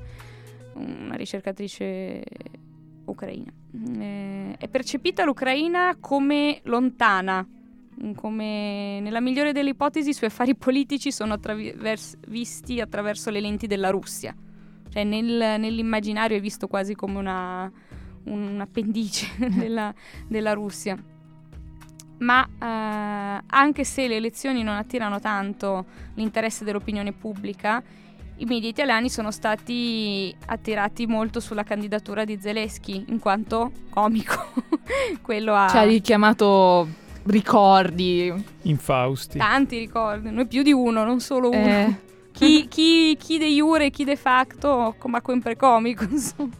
[0.76, 2.24] una ricercatrice
[3.06, 3.52] ucraina.
[3.98, 7.44] Eh, è percepita l'Ucraina come lontana,
[8.14, 13.66] come nella migliore delle ipotesi i suoi affari politici sono attravers- visti attraverso le lenti
[13.66, 14.36] della Russia.
[14.88, 17.72] Cioè nel, nell'immaginario è visto quasi come una,
[18.26, 19.92] un appendice della,
[20.28, 21.18] della Russia
[22.20, 27.82] ma eh, anche se le elezioni non attirano tanto l'interesse dell'opinione pubblica,
[28.42, 34.54] i media italiani sono stati attirati molto sulla candidatura di Zelensky, in quanto comico.
[35.22, 35.68] Quello ha...
[35.68, 36.88] Ci ha richiamato
[37.26, 38.34] ricordi.
[38.64, 39.38] Infausti.
[39.38, 41.68] Tanti ricordi, noi più di uno, non solo uno.
[41.68, 42.08] Eh.
[42.32, 46.56] Chi, chi, chi, de jure e chi de facto, ma sempre comico, insomma.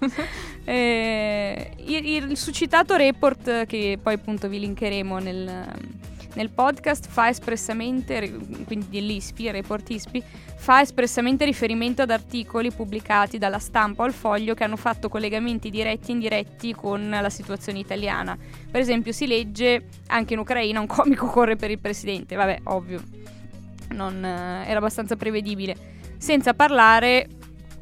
[0.64, 5.66] Eh, il, il, suscitato report, che poi appunto vi linkeremo nel,
[6.36, 8.32] nel podcast, fa espressamente,
[8.66, 10.24] quindi dell'ISPI, il report ISPI,
[10.56, 15.70] fa espressamente riferimento ad articoli pubblicati dalla stampa o al foglio che hanno fatto collegamenti
[15.70, 18.38] diretti e indiretti con la situazione italiana.
[18.70, 23.02] Per esempio si legge anche in Ucraina un comico corre per il presidente, vabbè, ovvio,
[23.94, 25.98] non, eh, era abbastanza prevedibile.
[26.18, 27.28] Senza parlare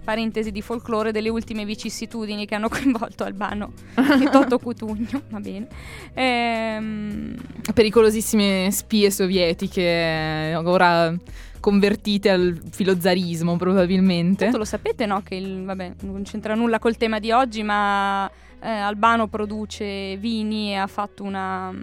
[0.08, 3.74] parentesi di folklore delle ultime vicissitudini che hanno coinvolto Albano
[4.24, 5.68] e Toto Cutugno, va bene.
[6.14, 7.36] Ehm...
[7.74, 11.14] Pericolosissime spie sovietiche, ora
[11.60, 14.46] convertite al filozarismo probabilmente.
[14.46, 15.22] Tanto lo sapete, no?
[15.24, 20.70] Che il, vabbè, non c'entra nulla col tema di oggi, ma eh, Albano produce vini
[20.70, 21.74] e ha fatto una,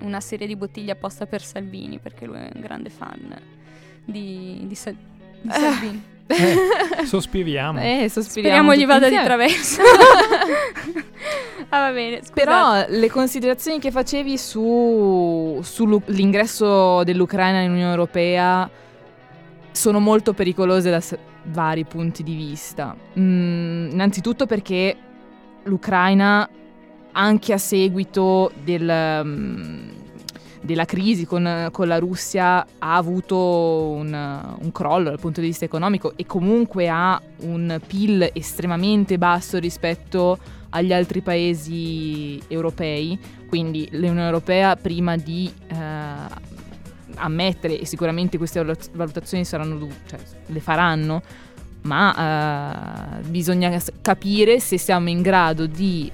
[0.00, 3.38] una serie di bottiglie apposta per Salvini, perché lui è un grande fan
[4.06, 4.96] di, di, Sal-
[5.42, 6.12] di Salvini.
[6.26, 7.80] Eh, sospiriamo.
[7.80, 8.70] Eh, sospiriamo.
[8.70, 9.82] Speriamo gli vada di traverso.
[11.68, 12.16] ah, va bene.
[12.18, 12.32] Scusate.
[12.32, 18.68] Però le considerazioni che facevi su, sull'ingresso dell'Ucraina nell'Unione Europea
[19.70, 22.96] sono molto pericolose da s- vari punti di vista.
[23.18, 24.96] Mm, innanzitutto perché
[25.64, 26.48] l'Ucraina,
[27.12, 29.20] anche a seguito del...
[29.22, 29.93] Um,
[30.64, 35.66] della crisi con, con, la Russia ha avuto un, un, crollo dal punto di vista
[35.66, 40.38] economico e comunque ha un PIL estremamente basso rispetto
[40.70, 45.74] agli altri paesi europei, quindi l'Unione Europea prima di eh,
[47.16, 51.22] ammettere, e sicuramente queste valutazioni saranno, cioè, le faranno,
[51.82, 56.10] ma eh, bisogna capire se siamo in grado di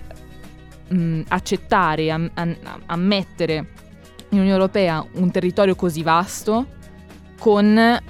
[0.89, 3.89] mh, accettare, am- am- ammettere
[4.31, 6.79] in Unione Europea un territorio così vasto
[7.38, 8.01] con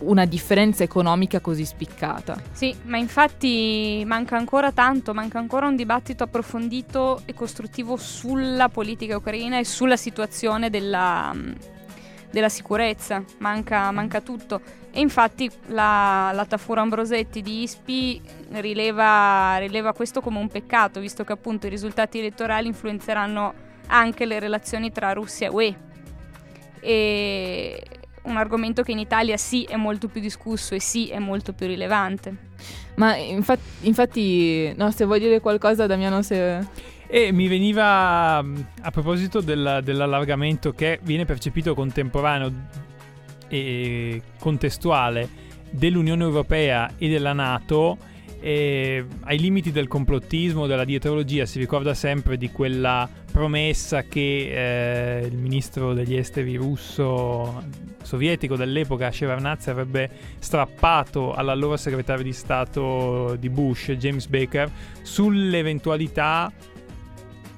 [0.00, 2.40] una differenza economica così spiccata.
[2.52, 9.16] Sì, ma infatti manca ancora tanto, manca ancora un dibattito approfondito e costruttivo sulla politica
[9.16, 11.34] ucraina e sulla situazione della,
[12.30, 14.60] della sicurezza, manca, manca, tutto.
[14.90, 18.20] E infatti la, la Tafura Ambrosetti di ISPI
[18.52, 24.38] rileva, rileva questo come un peccato, visto che appunto i risultati elettorali influenzeranno anche le
[24.38, 25.76] relazioni tra Russia e UE.
[26.80, 27.82] E
[28.22, 31.66] un argomento che in Italia sì è molto più discusso e sì è molto più
[31.66, 32.44] rilevante.
[32.96, 36.94] Ma infatti, infatti no, se vuoi dire qualcosa Damiano se...
[37.08, 42.52] E mi veniva a proposito del, dell'allargamento che viene percepito contemporaneo
[43.48, 45.28] e contestuale
[45.70, 47.96] dell'Unione Europea e della Nato
[48.40, 55.26] e ai limiti del complottismo, della dietrologia, si ricorda sempre di quella promessa che eh,
[55.26, 57.62] il ministro degli esteri russo
[58.00, 60.08] sovietico dell'epoca, Shevardnadze, avrebbe
[60.38, 64.70] strappato all'allora segretario di Stato di Bush, James Baker,
[65.02, 66.50] sull'eventualità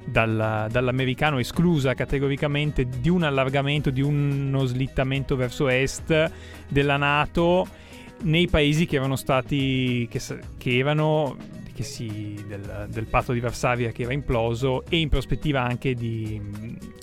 [0.05, 6.33] dal, dall'americano esclusa categoricamente di un allargamento, di uno slittamento verso est
[6.67, 7.69] della Nato
[8.23, 10.21] nei paesi che erano stati che,
[10.57, 11.37] che erano
[11.83, 16.41] si, del, del, patto di Varsavia che era imploso e in prospettiva anche di,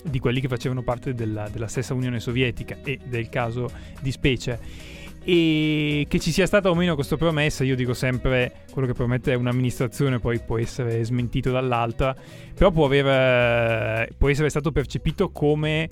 [0.04, 3.70] di quelli che facevano parte della, della, stessa Unione Sovietica e del caso
[4.00, 5.04] di specie.
[5.28, 9.34] E che ci sia stata o meno questa promessa, io dico sempre quello che promette
[9.34, 12.14] un'amministrazione poi può essere smentito dall'altra,
[12.54, 15.88] però può, aver, può essere stato percepito come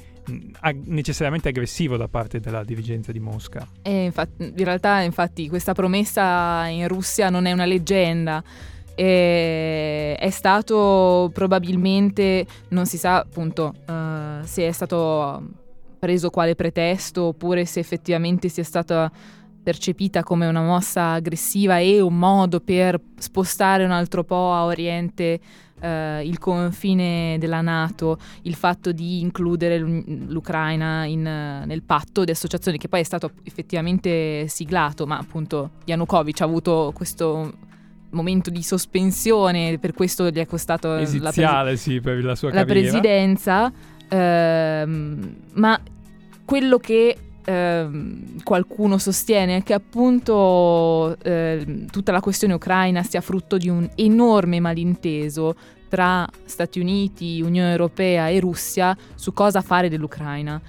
[0.85, 3.67] necessariamente aggressivo da parte della dirigenza di Mosca.
[3.83, 8.43] Infatti, in realtà, infatti, questa promessa in Russia non è una leggenda.
[8.95, 15.43] E è stato probabilmente, non si sa appunto uh, se è stato
[15.99, 19.11] preso quale pretesto oppure se effettivamente sia stata
[19.63, 25.41] percepita come una mossa aggressiva e un modo per spostare un altro po' a oriente
[25.81, 32.77] eh, il confine della Nato, il fatto di includere l'Ucraina in, nel patto di associazione
[32.77, 37.53] che poi è stato effettivamente siglato, ma appunto Yanukovych ha avuto questo
[38.15, 41.19] momento di sospensione, per questo gli è costato la, presi-
[41.77, 43.73] sì, per la sua la presidenza,
[44.09, 45.81] ehm, ma
[46.45, 53.69] quello che ehm, qualcuno sostiene che appunto eh, tutta la questione ucraina sia frutto di
[53.69, 55.55] un enorme malinteso
[55.89, 60.61] tra Stati Uniti, Unione Europea e Russia su cosa fare dell'Ucraina.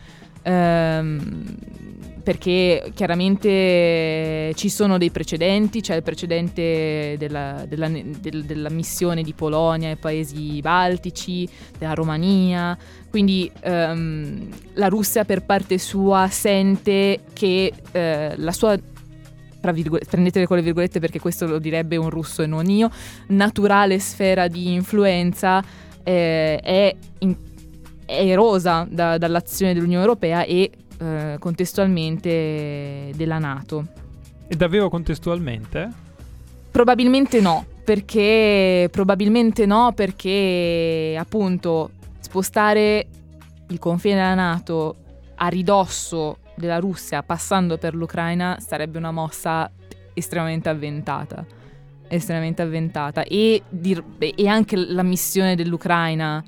[2.25, 9.33] Perché chiaramente ci sono dei precedenti, c'è il precedente della, della, del, della, missione di
[9.33, 11.47] Polonia e paesi baltici,
[11.77, 12.75] della Romania,
[13.11, 18.75] quindi ehm, la Russia per parte sua sente che eh, la sua
[20.09, 22.89] prendetele con le virgolette perché questo lo direbbe un russo e non io,
[23.27, 25.63] naturale sfera di influenza
[26.03, 27.35] eh, è, in,
[28.05, 33.87] è, erosa da, dall'azione dell'Unione Europea e eh, contestualmente della Nato.
[34.47, 35.89] E davvero contestualmente?
[36.71, 43.07] Probabilmente no, perché probabilmente no, perché appunto spostare
[43.67, 44.95] il confine della Nato
[45.35, 49.69] a ridosso della Russia passando per l'Ucraina sarebbe una mossa
[50.13, 51.45] estremamente avventata.
[52.07, 53.23] Estremamente avventata.
[53.23, 56.43] E, dir- e anche la missione dell'Ucraina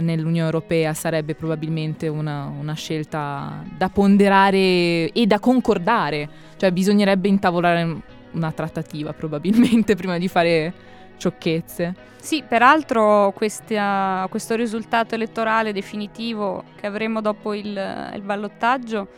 [0.00, 6.28] nell'Unione Europea sarebbe probabilmente una, una, scelta da ponderare e da concordare.
[6.56, 8.00] Cioè bisognerebbe intavolare
[8.32, 10.72] una trattativa probabilmente prima di fare
[11.16, 11.94] sciocchezze.
[12.20, 19.08] Sì, peraltro questa, questo risultato elettorale definitivo che avremo dopo il, il ballottaggio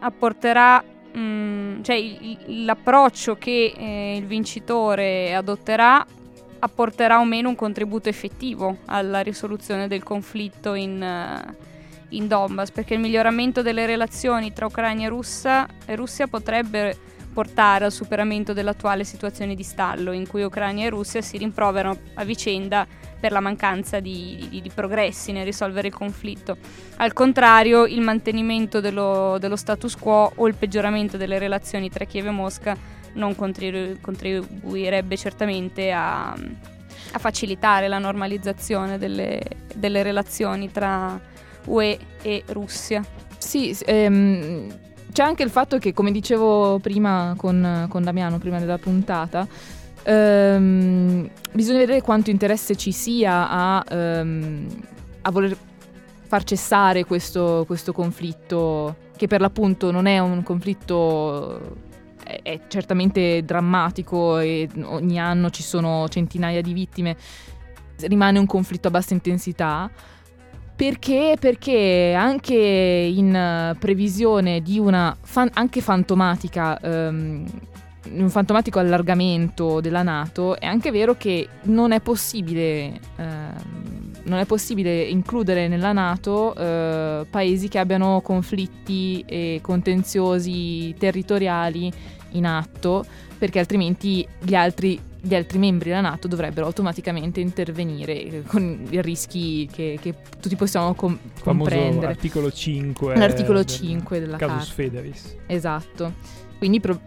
[0.00, 0.82] apporterà
[1.16, 1.98] mm, cioè
[2.46, 6.04] l'approccio che eh, il vincitore adotterà
[6.58, 11.54] apporterà o meno un contributo effettivo alla risoluzione del conflitto in, uh,
[12.10, 16.96] in Donbass, perché il miglioramento delle relazioni tra Ucraina e, Russia, e Russia potrebbe
[17.32, 22.24] portare al superamento dell'attuale situazione di stallo in cui Ucraina e Russia si rimproverano a
[22.24, 22.86] vicenda
[23.20, 26.56] per la mancanza di, di, di progressi nel risolvere il conflitto.
[26.96, 32.26] Al contrario, il mantenimento dello, dello status quo o il peggioramento delle relazioni tra Kiev
[32.26, 32.76] e Mosca
[33.14, 39.40] non contribu- contribuirebbe certamente a, a, facilitare la normalizzazione delle,
[39.74, 41.20] delle relazioni tra
[41.66, 43.04] UE e Russia.
[43.38, 44.66] Sì, ehm,
[45.12, 49.46] c'è anche il fatto che, come dicevo prima con, con Damiano, prima della puntata,
[50.02, 54.66] ehm, bisogna vedere quanto interesse ci sia a, ehm,
[55.22, 55.56] a voler
[56.28, 61.86] far cessare questo, questo, conflitto, che per l'appunto non è un conflitto
[62.42, 67.16] è, certamente drammatico e ogni anno ci sono centinaia di vittime,
[68.00, 69.90] rimane un conflitto a bassa intensità
[70.78, 71.34] perché?
[71.40, 77.44] Perché anche in previsione di una fan- anche fantomatica um,
[78.12, 83.22] un fantomatico allargamento della Nato è anche vero che non è possibile uh,
[84.22, 91.92] non è possibile includere nella Nato uh, paesi che abbiano conflitti e contenziosi territoriali
[92.32, 93.04] in atto
[93.38, 99.68] perché altrimenti gli altri gli altri membri della Nato dovrebbero automaticamente intervenire con i rischi
[99.70, 102.06] che, che tutti possiamo com- comprendere.
[102.06, 103.16] L'articolo 5.
[103.16, 104.72] L'articolo 5 della Casus Carta.
[104.72, 105.36] Federis.
[105.46, 106.12] Esatto.
[106.56, 107.00] Quindi pro-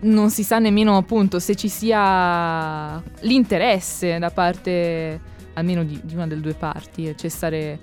[0.00, 5.20] non si sa nemmeno appunto se ci sia l'interesse da parte
[5.54, 7.78] almeno di, di una delle due parti a cessare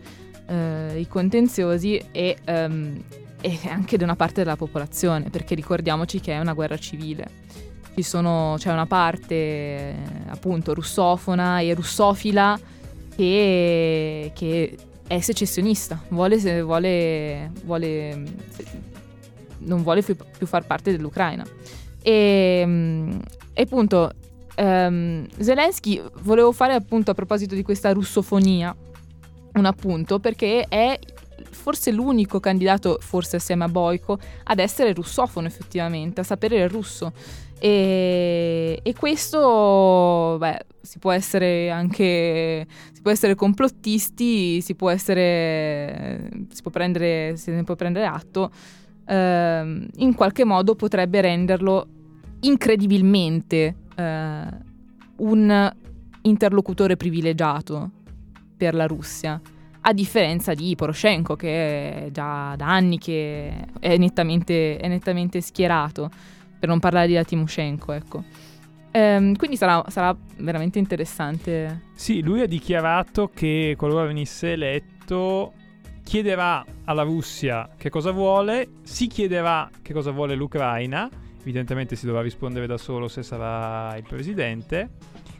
[0.46, 3.02] eh, i contenziosi e, um,
[3.42, 7.60] e anche di una parte della popolazione, perché ricordiamoci che è una guerra civile
[8.04, 9.96] sono, c'è una parte
[10.28, 12.60] appunto russofona e russofila
[13.16, 14.78] che, che
[15.08, 18.24] è secessionista, vuole, vuole, vuole,
[19.60, 21.46] non vuole più, più, far parte dell'Ucraina.
[22.02, 23.20] E,
[23.54, 24.12] e appunto
[24.58, 28.76] um, Zelensky volevo fare appunto a proposito di questa russofonia
[29.54, 30.98] un appunto perché è
[31.50, 37.14] forse l'unico candidato, forse assieme a Boico, ad essere russofono effettivamente, a sapere il russo.
[37.60, 46.30] E, e questo, beh, si può essere anche, si può essere complottisti, si può essere,
[46.50, 48.52] si può prendere, se può prendere atto,
[49.06, 51.88] eh, in qualche modo potrebbe renderlo
[52.42, 54.44] incredibilmente eh,
[55.18, 55.74] un
[56.24, 57.90] interlocutore privilegiato
[58.58, 59.40] per la Russia
[59.82, 66.10] a differenza di Poroshenko che è già da anni che è nettamente, è nettamente schierato
[66.60, 68.24] per non parlare di Timoshenko, ecco.
[68.92, 71.84] Ehm, quindi sarà, sarà, veramente interessante.
[71.94, 75.54] Sì, lui ha dichiarato che qualora venisse eletto
[76.04, 81.10] chiederà alla Russia che cosa vuole, si chiederà che cosa vuole l'Ucraina,
[81.40, 84.90] evidentemente si dovrà rispondere da solo se sarà il presidente,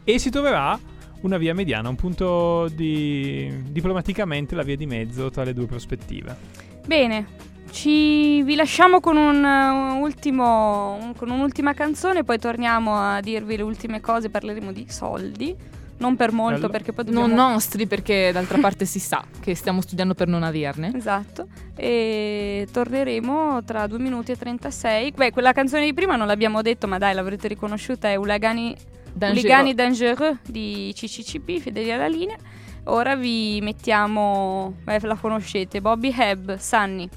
[0.02, 0.78] e si troverà
[1.22, 6.36] una via mediana, un punto di diplomaticamente la via di mezzo tra le due prospettive.
[6.84, 7.26] Bene,
[7.70, 13.56] ci vi lasciamo con, un, uh, ultimo, un, con un'ultima canzone, poi torniamo a dirvi
[13.56, 15.56] le ultime cose, parleremo di soldi.
[15.98, 16.68] Non per molto, Bello.
[16.68, 17.28] perché poi dobbiamo...
[17.28, 20.90] Non nostri, perché d'altra parte si sa che stiamo studiando per non averne.
[20.96, 21.46] Esatto.
[21.76, 25.12] E torneremo tra 2 minuti e 36.
[25.12, 28.76] Beh, quella canzone di prima non l'abbiamo detto, ma dai, l'avrete riconosciuta, è Ulagani
[29.14, 32.36] Dangereux, Dangereux di CCCP, Fedeli alla linea.
[32.84, 37.08] Ora vi mettiamo, beh, la conoscete, Bobby Hebb, Sunny.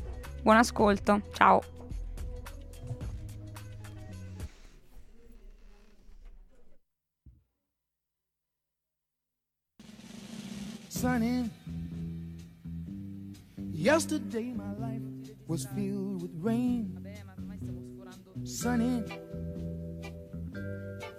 [0.44, 1.62] Buon ascolto, ciao.
[10.88, 11.50] Sunny.
[13.72, 15.02] Yesterday my life
[15.48, 16.98] was filled with rain.
[18.44, 19.04] Sunny.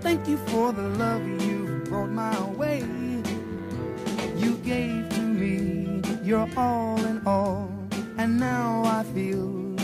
[0.00, 2.80] thank you for the love you brought my way.
[4.36, 7.70] You gave to me your all in all,
[8.18, 9.76] and now I feel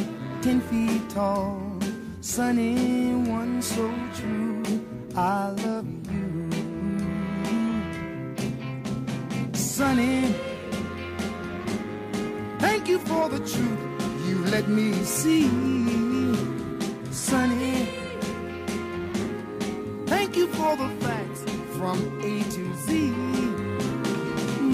[0.42, 1.60] ten feet tall.
[2.20, 4.62] Sunny, one so true.
[5.16, 6.50] I love you.
[9.52, 10.34] Sunny,
[12.58, 13.82] thank you for the truth
[14.26, 15.48] you let me see.
[17.10, 17.63] Sunny,
[20.64, 21.42] for the facts
[21.76, 23.10] from A to Z.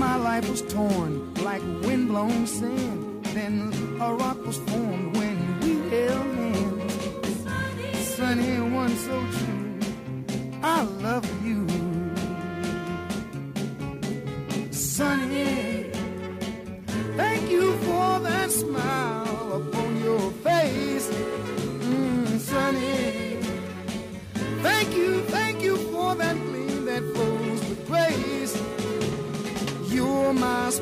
[0.04, 3.24] My life was torn like windblown sand.
[3.34, 3.54] Then
[4.00, 6.94] a rock was formed when we held hands.
[8.14, 9.70] Sunny, one so true.
[10.62, 11.39] I love you.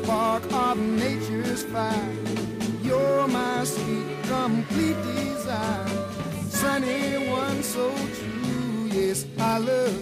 [0.09, 2.13] Spark of nature's fire.
[2.81, 5.87] You're my sweet, complete desire.
[6.49, 8.89] Sunny one so true.
[8.91, 9.98] Yes, I love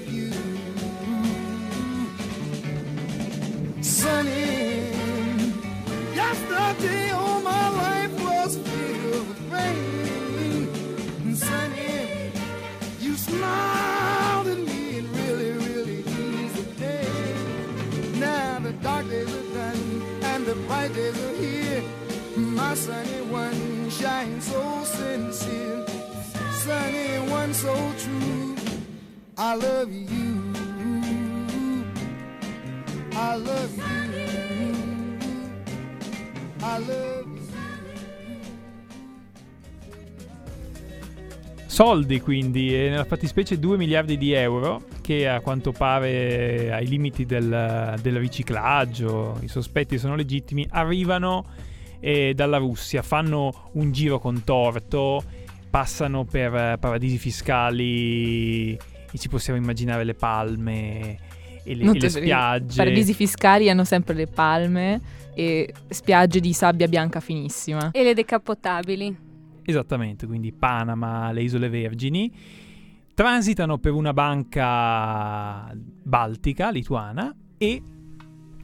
[20.97, 21.83] days are here.
[22.35, 25.85] My sunny one shines so sincere,
[26.63, 27.73] sunny one so
[28.03, 28.55] true.
[29.37, 30.33] I love you.
[33.13, 33.83] I love you.
[36.61, 37.16] I love
[41.77, 47.23] Soldi quindi, e nella fattispecie 2 miliardi di euro, che a quanto pare ai limiti
[47.23, 51.45] del, del riciclaggio, i sospetti sono legittimi, arrivano
[51.99, 55.23] eh, dalla Russia, fanno un giro contorto,
[55.69, 61.17] passano per eh, paradisi fiscali e ci possiamo immaginare le palme
[61.63, 62.73] e le, e le spiagge.
[62.73, 64.99] I paradisi fiscali hanno sempre le palme
[65.35, 67.91] e spiagge di sabbia bianca finissima.
[67.91, 69.26] E le decappottabili.
[69.69, 72.31] Esattamente, quindi Panama, le Isole Vergini,
[73.13, 77.81] transitano per una banca baltica, lituana, e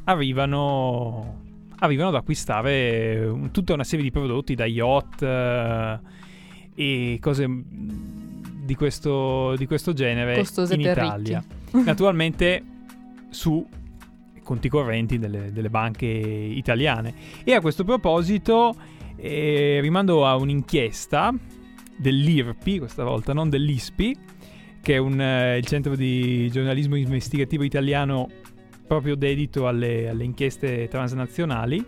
[0.05, 1.41] arrivano,
[1.79, 5.99] arrivano ad acquistare tutta una serie di prodotti, da yacht eh,
[6.73, 11.43] e cose mm, di questo, di questo genere Costose in Italia.
[11.45, 11.83] ricchi.
[11.83, 12.63] Naturalmente
[13.29, 13.67] su
[14.41, 17.13] conti correnti delle, delle banche italiane.
[17.43, 18.73] E a questo proposito
[19.15, 21.33] eh, rimando a un'inchiesta
[21.97, 24.17] dell'IRPI, questa volta non dell'ISPI,
[24.81, 28.29] che è un, eh, il centro di giornalismo investigativo italiano
[28.85, 31.83] proprio dedito alle, alle inchieste transnazionali,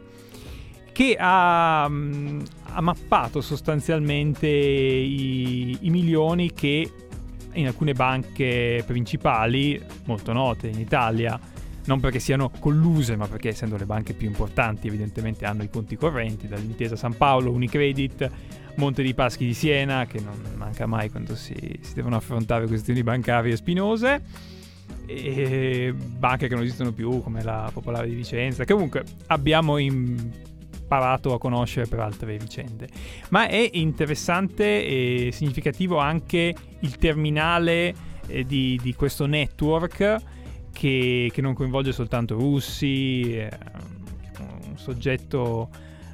[0.91, 6.89] che ha, mm, ha mappato sostanzialmente i, i milioni che
[7.53, 11.39] in alcune banche principali, molto note in Italia,
[11.86, 15.96] non perché siano colluse, ma perché essendo le banche più importanti evidentemente hanno i conti
[15.96, 18.30] correnti, dall'Intesa San Paolo, Unicredit,
[18.76, 23.04] Monte dei Paschi di Siena, che non manca mai quando si, si devono affrontare questioni
[23.04, 24.22] bancarie spinose,
[25.06, 31.34] e banche che non esistono più come la Popolare di Vicenza, che comunque abbiamo imparato
[31.34, 32.88] a conoscere per altre vicende.
[33.30, 37.94] Ma è interessante e significativo anche il terminale
[38.28, 40.34] eh, di, di questo network
[40.76, 43.49] che, che non coinvolge soltanto russi, eh,
[44.67, 45.69] un soggetto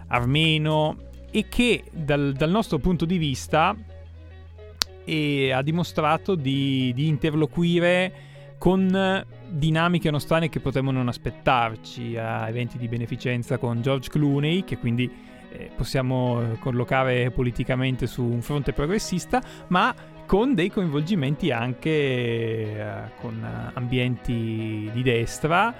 [0.08, 0.98] armeno
[1.32, 3.76] e che dal, dal nostro punto di vista
[5.04, 12.78] eh, ha dimostrato di, di interloquire con dinamiche nostrane che potremmo non aspettarci a eventi
[12.78, 15.10] di beneficenza con George Clooney, che quindi
[15.54, 19.94] eh, possiamo collocare politicamente su un fronte progressista, ma
[20.32, 22.86] con dei coinvolgimenti anche eh,
[23.20, 25.76] con ambienti di destra,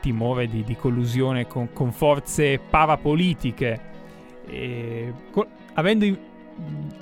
[0.00, 3.80] timore di, di collusione con, con forze parapolitiche.
[4.46, 6.18] E, co- avendo in-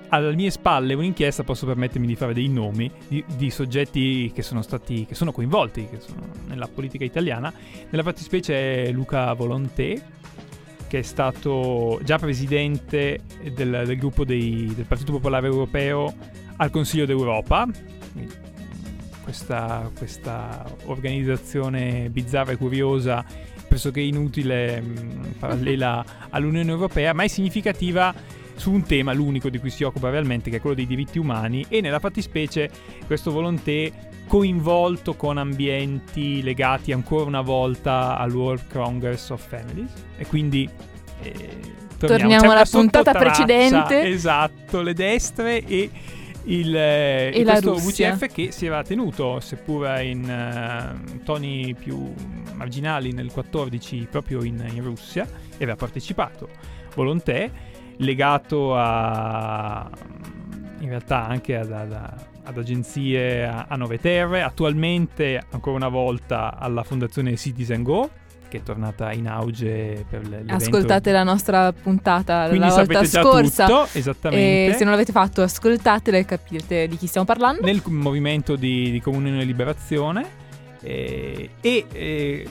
[0.08, 4.62] alle mie spalle un'inchiesta posso permettermi di fare dei nomi di, di soggetti che sono
[4.62, 7.52] stati che sono coinvolti che sono nella politica italiana
[7.90, 10.00] nella fattispecie è Luca Volonté
[10.88, 13.20] che è stato già presidente
[13.52, 16.12] del, del gruppo dei, del Partito Popolare Europeo
[16.56, 17.68] al Consiglio d'Europa.
[19.22, 23.24] Questa, questa organizzazione bizzarra e curiosa,
[23.68, 28.14] pressoché inutile, mh, parallela all'Unione Europea, ma è significativa
[28.56, 31.66] su un tema, l'unico di cui si occupa realmente, che è quello dei diritti umani,
[31.68, 32.70] e nella fattispecie
[33.06, 33.92] questo Volonté
[34.28, 40.68] coinvolto con ambienti legati ancora una volta al World Congress of Families e quindi
[41.22, 41.32] eh,
[41.98, 44.06] torniamo, Torniamo alla puntata precedente.
[44.08, 45.90] esatto le destre e
[46.44, 48.14] il, eh, E la questo Russia.
[48.14, 52.12] VCF che si era tenuto seppur in eh, toni più
[52.54, 56.48] marginali nel 14 proprio in, in Russia e aveva partecipato
[56.94, 57.50] Volonté
[57.98, 59.90] legato a
[60.80, 66.58] in realtà anche ad, ad- ad agenzie a, a Nove Terre, attualmente ancora una volta
[66.58, 68.08] alla fondazione Citizen Go,
[68.48, 70.54] che è tornata in auge per l'evento.
[70.54, 73.66] Ascoltate la nostra puntata Quindi la volta scorsa.
[73.66, 74.72] tutto, esattamente.
[74.72, 77.60] E se non l'avete fatto, ascoltatela e capite di chi stiamo parlando.
[77.62, 80.26] nel movimento di, di Comunione e Liberazione
[80.80, 82.48] eh, e eh,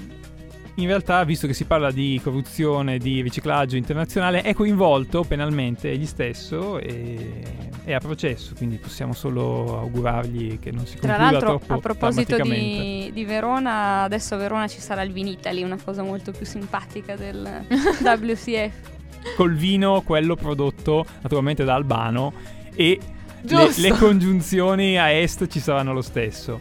[0.78, 6.06] in realtà visto che si parla di corruzione di riciclaggio internazionale è coinvolto penalmente egli
[6.06, 7.42] stesso e
[7.84, 11.80] è a processo quindi possiamo solo augurargli che non si Tra concluda l'altro, troppo a
[11.80, 16.46] proposito di, di Verona, adesso a Verona ci sarà il Vinitaly, una cosa molto più
[16.46, 17.66] simpatica del
[18.04, 19.36] WCF.
[19.36, 22.34] col vino quello prodotto naturalmente da Albano
[22.76, 23.00] e
[23.42, 26.60] le, le congiunzioni a est ci saranno lo stesso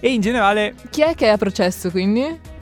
[0.00, 2.52] e in generale Chi è che è a processo quindi?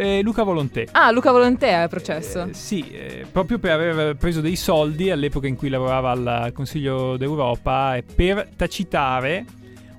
[0.00, 2.44] Eh, Luca Volontè Ah, Luca Volontè è a processo.
[2.44, 6.52] Eh, sì, eh, proprio per aver preso dei soldi all'epoca in cui lavorava al, al
[6.52, 9.44] Consiglio d'Europa e per tacitare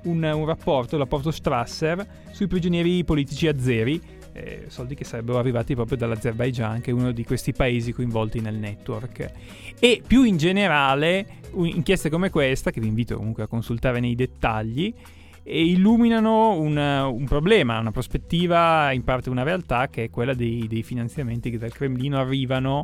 [0.03, 4.01] un, un rapporto, il rapporto Strasser, sui prigionieri politici azeri,
[4.33, 8.55] eh, soldi che sarebbero arrivati proprio dall'Azerbaigian, che è uno di questi paesi coinvolti nel
[8.55, 9.31] network.
[9.79, 14.93] E più in generale, inchieste come questa, che vi invito comunque a consultare nei dettagli,
[15.43, 20.67] e illuminano un, un problema, una prospettiva, in parte una realtà, che è quella dei,
[20.67, 22.83] dei finanziamenti che dal Cremlino arrivano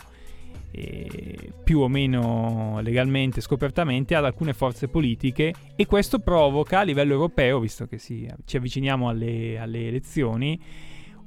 [0.71, 7.13] eh, più o meno legalmente, scopertamente, ad alcune forze politiche e questo provoca a livello
[7.13, 10.59] europeo, visto che si- ci avviciniamo alle, alle elezioni,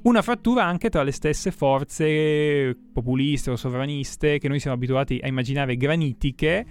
[0.03, 5.27] una frattura anche tra le stesse forze populiste o sovraniste che noi siamo abituati a
[5.27, 6.65] immaginare granitiche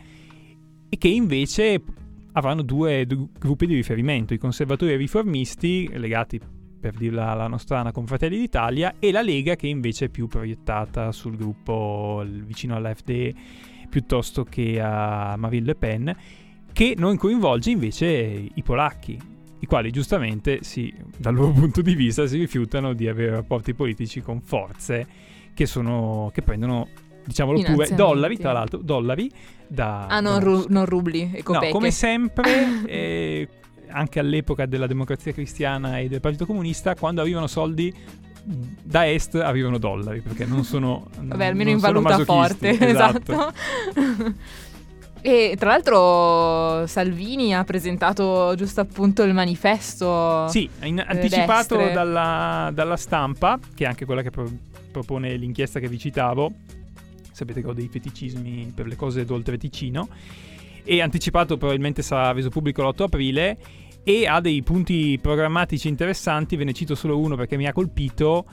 [0.89, 1.81] e che invece
[2.33, 6.41] avranno due du- gruppi di riferimento, i conservatori e i riformisti, legati
[6.81, 11.13] per dirla alla nostrana con Fratelli d'Italia, e la Lega che invece è più proiettata
[11.13, 13.35] sul gruppo vicino all'AfD
[13.89, 16.17] piuttosto che a Marine Le Pen,
[16.73, 19.19] che non coinvolge invece i polacchi,
[19.59, 24.23] i quali giustamente si, dal loro punto di vista si rifiutano di avere rapporti politici
[24.23, 25.07] con forze
[25.53, 26.89] che, sono, che prendono,
[27.25, 29.31] diciamolo pure, dollari, tra l'altro, dollari
[29.67, 30.07] da...
[30.07, 31.73] Ah, non, ru- non rubli e No, copeche.
[31.73, 33.49] come sempre, eh,
[33.89, 37.95] anche all'epoca della democrazia cristiana e del Partito Comunista, quando arrivano soldi
[38.43, 41.07] da est arrivano dollari, perché non sono...
[41.21, 42.71] Vabbè, almeno in valuta forte.
[42.79, 43.53] Esatto.
[45.23, 50.49] e tra l'altro Salvini ha presentato giusto appunto il manifesto.
[50.49, 51.93] Sì, in- anticipato destre.
[51.93, 54.51] dalla, dalla stampa, che è anche quella che pro-
[54.91, 56.51] propone l'inchiesta che vi citavo,
[57.41, 60.09] sapete che ho dei feticismi per le cose d'oltre Ticino,
[60.85, 63.59] e anticipato probabilmente sarà reso pubblico l'8 aprile,
[64.03, 68.47] e ha dei punti programmatici interessanti, ve ne cito solo uno perché mi ha colpito,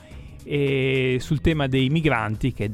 [0.44, 2.72] eh, sul tema dei migranti, che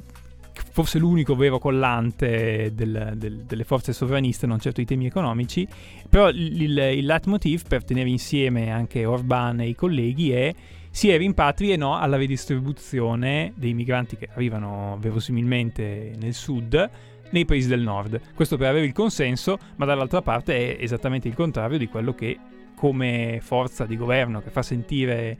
[0.72, 5.66] forse l'unico vero collante del- del- delle forze sovraniste, non certo i temi economici,
[6.08, 10.54] però il, il, il leitmotiv per tenere insieme anche Orban e i colleghi è
[10.94, 16.90] sia ai rimpatri e no alla redistribuzione dei migranti che arrivano verosimilmente nel sud
[17.30, 18.20] nei paesi del nord.
[18.32, 22.38] Questo per avere il consenso, ma dall'altra parte è esattamente il contrario di quello che
[22.76, 25.36] come forza di governo che fa sentire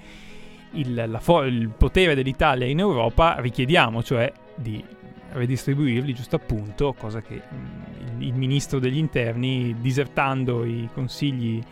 [0.72, 4.84] il, la fo- il potere dell'Italia in Europa richiediamo, cioè di
[5.34, 11.62] redistribuirli giusto appunto, cosa che mm, il, il ministro degli interni, disertando i consigli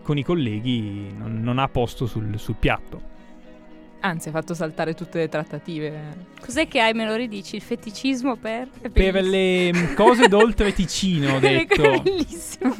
[0.00, 3.10] con i colleghi, non, non ha posto sul, sul piatto.
[4.04, 6.30] Anzi, ha fatto saltare tutte le trattative.
[6.44, 7.54] Cos'è che hai, me lo ridici?
[7.54, 8.68] Il feticismo per...
[8.92, 12.74] Per le cose d'oltre Ticino, ho detto, È bellissimo.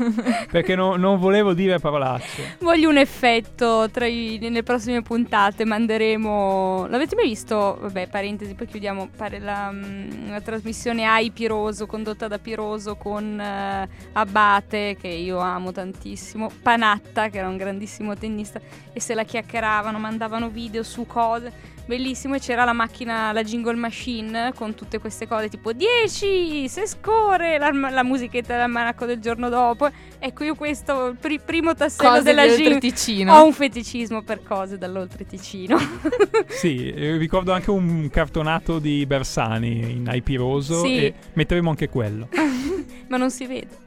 [0.50, 2.56] perché no- non volevo dire parolacce.
[2.58, 5.64] Voglio un effetto tra i- nelle prossime puntate.
[5.64, 6.88] Manderemo.
[6.88, 7.78] L'avete mai visto?
[7.80, 9.08] Vabbè, parentesi, poi chiudiamo.
[9.16, 15.38] Pare la, mm, la trasmissione AI Piroso, condotta da Piroso con eh, Abate, che io
[15.38, 16.50] amo tantissimo.
[16.62, 18.60] Panatta, che era un grandissimo tennista.
[18.92, 21.70] E se la chiacchieravano, mandavano video su cose.
[21.84, 26.86] Bellissimo, e c'era la macchina, la jingle machine con tutte queste cose tipo 10, se
[26.86, 29.90] scorre, la, la musichetta dell'almanacco del giorno dopo.
[30.20, 33.34] Ecco, io questo, il pri- primo tassello Cose della jingle, Ticino.
[33.34, 35.76] ho un feticismo per cose dall'oltre Ticino.
[36.48, 40.98] Sì, eh, ricordo anche un cartonato di Bersani in aipiroso Sì.
[40.98, 42.28] e metteremo anche quello.
[43.08, 43.81] Ma non si vede.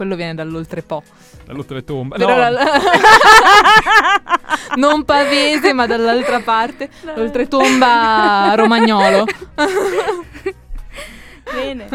[0.00, 1.02] Quello viene dall'oltrepo.
[1.44, 2.16] Dall'oltretomba.
[2.16, 2.64] Però No, la-
[4.76, 6.88] non pavese, ma dall'altra parte.
[7.14, 9.26] Oltretomba romagnolo.
[11.52, 11.86] Bene.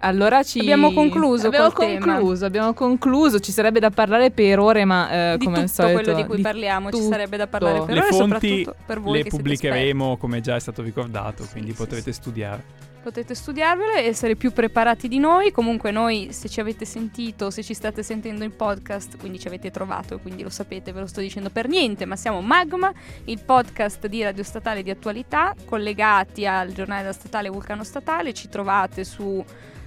[0.00, 0.58] Allora ci...
[0.58, 2.04] Abbiamo concluso Abbiamo col tema.
[2.12, 3.40] concluso, abbiamo concluso.
[3.40, 6.02] Ci sarebbe da parlare per ore, ma eh, di come tutto al solito...
[6.02, 7.10] quello di cui di- parliamo ci tutto.
[7.10, 8.18] sarebbe da parlare per le ore, fonti
[8.58, 12.12] soprattutto per voi le che siete pubblicheremo come già è stato ricordato, quindi sì, potrete
[12.12, 12.20] sì.
[12.20, 12.88] studiare.
[13.02, 15.52] Potete studiarvele e essere più preparati di noi.
[15.52, 19.70] Comunque noi se ci avete sentito, se ci state sentendo in podcast, quindi ci avete
[19.70, 22.92] trovato quindi lo sapete, ve lo sto dicendo per niente, ma siamo Magma,
[23.24, 28.50] il podcast di Radio Statale di attualità, collegati al giornale della statale Vulcano Statale, ci
[28.50, 29.42] trovate su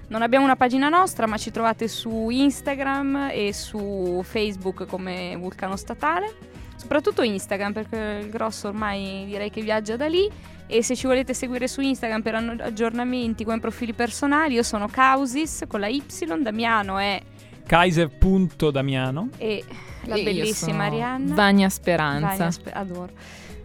[0.07, 5.75] non abbiamo una pagina nostra, ma ci trovate su Instagram e su Facebook come Vulcano
[5.75, 6.51] Statale.
[6.75, 10.29] Soprattutto Instagram, perché il grosso ormai direi che viaggia da lì.
[10.67, 15.63] E se ci volete seguire su Instagram per aggiornamenti come profili personali, io sono Causis
[15.67, 16.01] con la Y,
[16.41, 17.21] Damiano è
[17.65, 19.29] Kaiser.damiano.
[19.37, 19.63] e
[20.05, 21.33] la E bellissima Arianna.
[21.33, 22.27] Vania Speranza.
[22.27, 23.11] Vania, spe- adoro.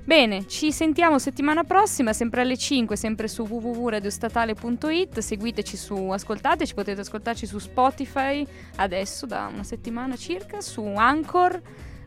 [0.05, 5.19] Bene, ci sentiamo settimana prossima, sempre alle 5, sempre su www.radiostatale.it.
[5.19, 8.47] Seguiteci su, ascoltateci, potete ascoltarci su Spotify
[8.77, 11.61] adesso da una settimana circa, su Anchor,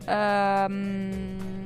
[0.04, 1.61] ehm,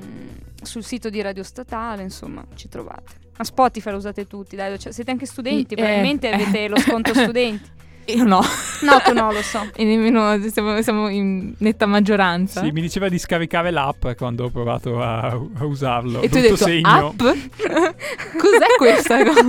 [0.67, 3.25] sul sito di Radio Statale, insomma, ci trovate.
[3.39, 6.35] Ma Spotify lo usate tutti, dai, cioè, siete anche studenti, Eh, probabilmente eh.
[6.35, 7.71] avete lo sconto studenti.
[8.09, 8.41] Io no.
[8.83, 9.69] No, tu no, lo so.
[9.75, 12.62] E nemmeno siamo, siamo in netta maggioranza.
[12.62, 16.21] Sì, mi diceva di scaricare l'app quando ho provato a, a usarlo.
[16.23, 16.89] e tu hai detto segno.
[16.89, 17.19] app?
[17.19, 19.43] Cos'è questa cosa?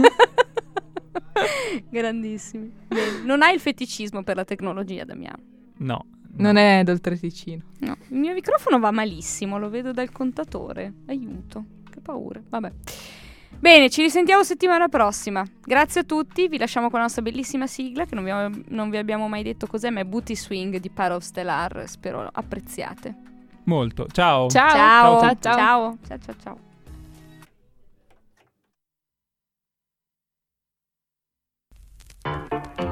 [1.89, 2.71] Grandissimi.
[2.87, 3.21] Bene.
[3.23, 5.37] Non hai il feticismo per la tecnologia, Damiano.
[5.77, 6.05] No.
[6.37, 7.63] Non è d'oltre Ticino.
[7.79, 10.93] No, il mio microfono va malissimo, lo vedo dal contatore.
[11.07, 12.39] Aiuto, che paura.
[12.47, 12.71] Vabbè.
[13.59, 15.43] Bene, ci risentiamo settimana prossima.
[15.63, 18.89] Grazie a tutti, vi lasciamo con la nostra bellissima sigla che non vi, abbiamo, non
[18.89, 21.85] vi abbiamo mai detto cos'è, ma è Booty Swing di Paro Stellar.
[21.87, 23.15] Spero lo apprezziate.
[23.63, 24.07] Molto.
[24.11, 24.47] Ciao.
[24.47, 24.69] Ciao.
[24.69, 25.19] Ciao.
[25.19, 25.37] Ciao.
[25.39, 25.55] Ciao.
[25.55, 25.97] Ciao.
[26.05, 26.57] ciao, ciao, ciao.
[32.73, 32.86] ciao.